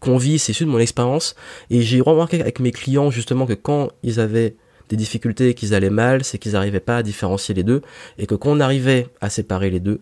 qu'on 0.00 0.16
vit, 0.16 0.38
c'est 0.38 0.52
issu 0.52 0.64
de 0.64 0.70
mon 0.70 0.78
expérience. 0.78 1.34
Et 1.70 1.82
j'ai 1.82 2.00
remarqué 2.00 2.40
avec 2.40 2.60
mes 2.60 2.72
clients 2.72 3.10
justement 3.10 3.46
que 3.46 3.54
quand 3.54 3.90
ils 4.02 4.18
avaient 4.18 4.56
des 4.88 4.96
difficultés 4.96 5.50
et 5.50 5.54
qu'ils 5.54 5.74
allaient 5.74 5.90
mal, 5.90 6.24
c'est 6.24 6.38
qu'ils 6.38 6.52
n'arrivaient 6.52 6.80
pas 6.80 6.98
à 6.98 7.02
différencier 7.02 7.54
les 7.54 7.62
deux. 7.62 7.82
Et 8.18 8.26
que 8.26 8.34
quand 8.34 8.50
on 8.50 8.60
arrivait 8.60 9.06
à 9.20 9.30
séparer 9.30 9.70
les 9.70 9.80
deux, 9.80 10.00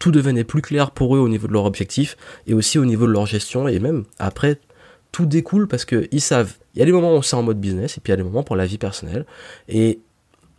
tout 0.00 0.10
devenait 0.10 0.44
plus 0.44 0.62
clair 0.62 0.90
pour 0.92 1.14
eux 1.14 1.18
au 1.18 1.28
niveau 1.28 1.46
de 1.46 1.52
leur 1.52 1.66
objectif 1.66 2.16
et 2.46 2.54
aussi 2.54 2.78
au 2.78 2.86
niveau 2.86 3.06
de 3.06 3.12
leur 3.12 3.26
gestion. 3.26 3.68
Et 3.68 3.78
même 3.78 4.04
après, 4.18 4.58
tout 5.12 5.26
découle 5.26 5.68
parce 5.68 5.84
qu'ils 5.84 6.20
savent, 6.20 6.54
il 6.74 6.78
y 6.78 6.82
a 6.82 6.86
des 6.86 6.92
moments 6.92 7.16
où 7.16 7.22
c'est 7.22 7.36
en 7.36 7.42
mode 7.42 7.60
business 7.60 7.98
et 7.98 8.00
puis 8.00 8.10
il 8.10 8.12
y 8.12 8.14
a 8.14 8.16
des 8.16 8.22
moments 8.22 8.42
pour 8.42 8.56
la 8.56 8.64
vie 8.64 8.78
personnelle. 8.78 9.26
Et 9.68 10.00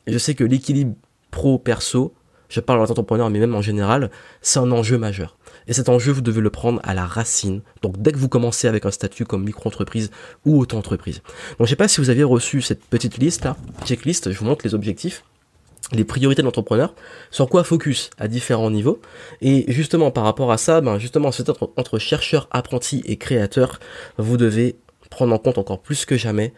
je 0.07 0.17
sais 0.17 0.35
que 0.35 0.43
l'équilibre 0.43 0.93
pro-perso, 1.31 2.13
je 2.51 2.59
parle 2.59 2.79
en 2.81 2.83
entrepreneur 2.83 3.29
mais 3.29 3.39
même 3.39 3.55
en 3.55 3.61
général, 3.61 4.11
c'est 4.41 4.59
un 4.59 4.71
enjeu 4.71 4.97
majeur. 4.97 5.37
Et 5.67 5.73
cet 5.73 5.89
enjeu, 5.89 6.11
vous 6.11 6.21
devez 6.21 6.41
le 6.41 6.49
prendre 6.49 6.79
à 6.83 6.93
la 6.93 7.05
racine. 7.05 7.61
Donc 7.81 8.01
dès 8.01 8.11
que 8.11 8.17
vous 8.17 8.29
commencez 8.29 8.67
avec 8.67 8.85
un 8.85 8.91
statut 8.91 9.25
comme 9.25 9.43
micro-entreprise 9.43 10.11
ou 10.45 10.59
auto-entreprise. 10.59 11.21
Donc 11.57 11.67
je 11.67 11.69
sais 11.69 11.75
pas 11.75 11.87
si 11.87 12.01
vous 12.01 12.09
aviez 12.09 12.23
reçu 12.23 12.61
cette 12.61 12.83
petite 12.83 13.17
liste 13.17 13.45
là, 13.45 13.55
checklist, 13.85 14.31
je 14.31 14.37
vous 14.37 14.45
montre 14.45 14.65
les 14.65 14.75
objectifs 14.75 15.23
les 15.93 16.05
priorités 16.05 16.41
de 16.41 16.45
l'entrepreneur, 16.45 16.93
sur 17.31 17.49
quoi 17.49 17.63
focus 17.63 18.11
à 18.17 18.29
différents 18.29 18.69
niveaux. 18.69 19.01
Et 19.41 19.65
justement, 19.67 20.09
par 20.09 20.23
rapport 20.23 20.51
à 20.51 20.57
ça, 20.57 20.79
ben 20.79 20.99
justement, 20.99 21.33
c'est 21.33 21.49
entre, 21.49 21.73
entre 21.75 21.99
chercheur, 21.99 22.47
apprenti 22.51 23.01
et 23.05 23.17
créateur, 23.17 23.79
vous 24.17 24.37
devez 24.37 24.77
prendre 25.09 25.33
en 25.33 25.37
compte 25.37 25.57
encore 25.57 25.81
plus 25.81 26.05
que 26.05 26.15
jamais 26.15 26.53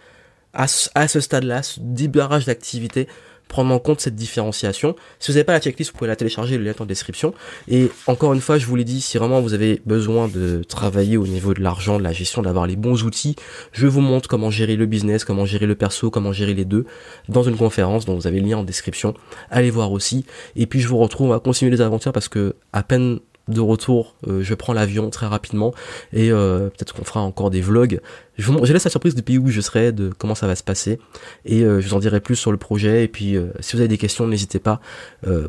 à, 0.53 0.65
à 0.93 1.07
ce 1.07 1.19
stade-là, 1.19 1.63
ce 1.63 1.79
débarrage 1.81 2.45
d'activité, 2.45 3.07
prendre 3.47 3.73
en 3.73 3.79
compte 3.79 3.99
cette 3.99 4.15
différenciation. 4.15 4.95
Si 5.19 5.31
vous 5.31 5.35
n'avez 5.35 5.43
pas 5.43 5.53
la 5.53 5.59
checklist, 5.59 5.91
vous 5.91 5.97
pouvez 5.97 6.07
la 6.07 6.15
télécharger, 6.15 6.57
le 6.57 6.63
lien 6.63 6.71
est 6.71 6.81
en 6.81 6.85
description. 6.85 7.33
Et 7.67 7.91
encore 8.07 8.33
une 8.33 8.41
fois, 8.41 8.57
je 8.57 8.65
vous 8.65 8.75
l'ai 8.75 8.83
dit, 8.83 9.01
si 9.01 9.17
vraiment 9.17 9.41
vous 9.41 9.53
avez 9.53 9.81
besoin 9.85 10.27
de 10.27 10.63
travailler 10.63 11.17
au 11.17 11.27
niveau 11.27 11.53
de 11.53 11.61
l'argent, 11.61 11.97
de 11.97 12.03
la 12.03 12.13
gestion, 12.13 12.41
d'avoir 12.41 12.65
les 12.65 12.75
bons 12.75 13.03
outils, 13.03 13.35
je 13.71 13.87
vous 13.87 14.01
montre 14.01 14.27
comment 14.27 14.49
gérer 14.49 14.75
le 14.75 14.85
business, 14.85 15.23
comment 15.23 15.45
gérer 15.45 15.67
le 15.67 15.75
perso, 15.75 16.09
comment 16.09 16.33
gérer 16.33 16.53
les 16.53 16.65
deux 16.65 16.85
dans 17.29 17.43
une 17.43 17.57
conférence 17.57 18.05
dont 18.05 18.15
vous 18.15 18.27
avez 18.27 18.39
le 18.39 18.47
lien 18.47 18.57
en 18.57 18.63
description. 18.63 19.13
Allez 19.51 19.69
voir 19.69 19.91
aussi. 19.91 20.25
Et 20.55 20.65
puis 20.65 20.79
je 20.79 20.87
vous 20.87 20.97
retrouve, 20.97 21.31
on 21.31 21.39
continuer 21.39 21.71
les 21.71 21.81
aventures 21.81 22.13
parce 22.13 22.29
que 22.29 22.55
à 22.71 22.83
peine 22.83 23.19
de 23.47 23.59
retour, 23.59 24.15
euh, 24.27 24.41
je 24.41 24.53
prends 24.53 24.73
l'avion 24.73 25.09
très 25.09 25.27
rapidement 25.27 25.73
et 26.13 26.31
euh, 26.31 26.69
peut-être 26.69 26.93
qu'on 26.93 27.03
fera 27.03 27.21
encore 27.21 27.49
des 27.49 27.61
vlogs. 27.61 27.99
Je, 28.37 28.49
vous, 28.49 28.63
laisse 28.63 28.83
la 28.83 28.89
surprise 28.89 29.15
du 29.15 29.21
pays 29.21 29.37
où 29.37 29.49
je 29.49 29.61
serai, 29.61 29.91
de 29.91 30.11
comment 30.17 30.35
ça 30.35 30.47
va 30.47 30.55
se 30.55 30.63
passer 30.63 30.99
et 31.45 31.63
euh, 31.63 31.81
je 31.81 31.87
vous 31.87 31.93
en 31.93 31.99
dirai 31.99 32.21
plus 32.21 32.35
sur 32.35 32.51
le 32.51 32.57
projet. 32.57 33.03
Et 33.03 33.07
puis 33.07 33.35
si 33.59 33.75
vous 33.75 33.79
avez 33.79 33.89
des 33.89 33.97
questions, 33.97 34.27
n'hésitez 34.27 34.59
pas 34.59 34.79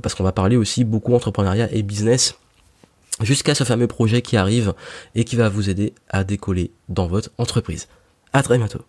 parce 0.02 0.14
qu'on 0.14 0.24
va 0.24 0.32
parler 0.32 0.56
aussi 0.56 0.84
beaucoup 0.84 1.14
entrepreneuriat 1.14 1.68
et 1.72 1.82
business 1.82 2.38
jusqu'à 3.20 3.54
ce 3.54 3.64
fameux 3.64 3.86
projet 3.86 4.22
qui 4.22 4.36
arrive 4.36 4.74
et 5.14 5.24
qui 5.24 5.36
va 5.36 5.48
vous 5.48 5.70
aider 5.70 5.94
à 6.08 6.24
décoller 6.24 6.72
dans 6.88 7.06
votre 7.06 7.30
entreprise. 7.38 7.88
À 8.32 8.42
très 8.42 8.58
bientôt. 8.58 8.84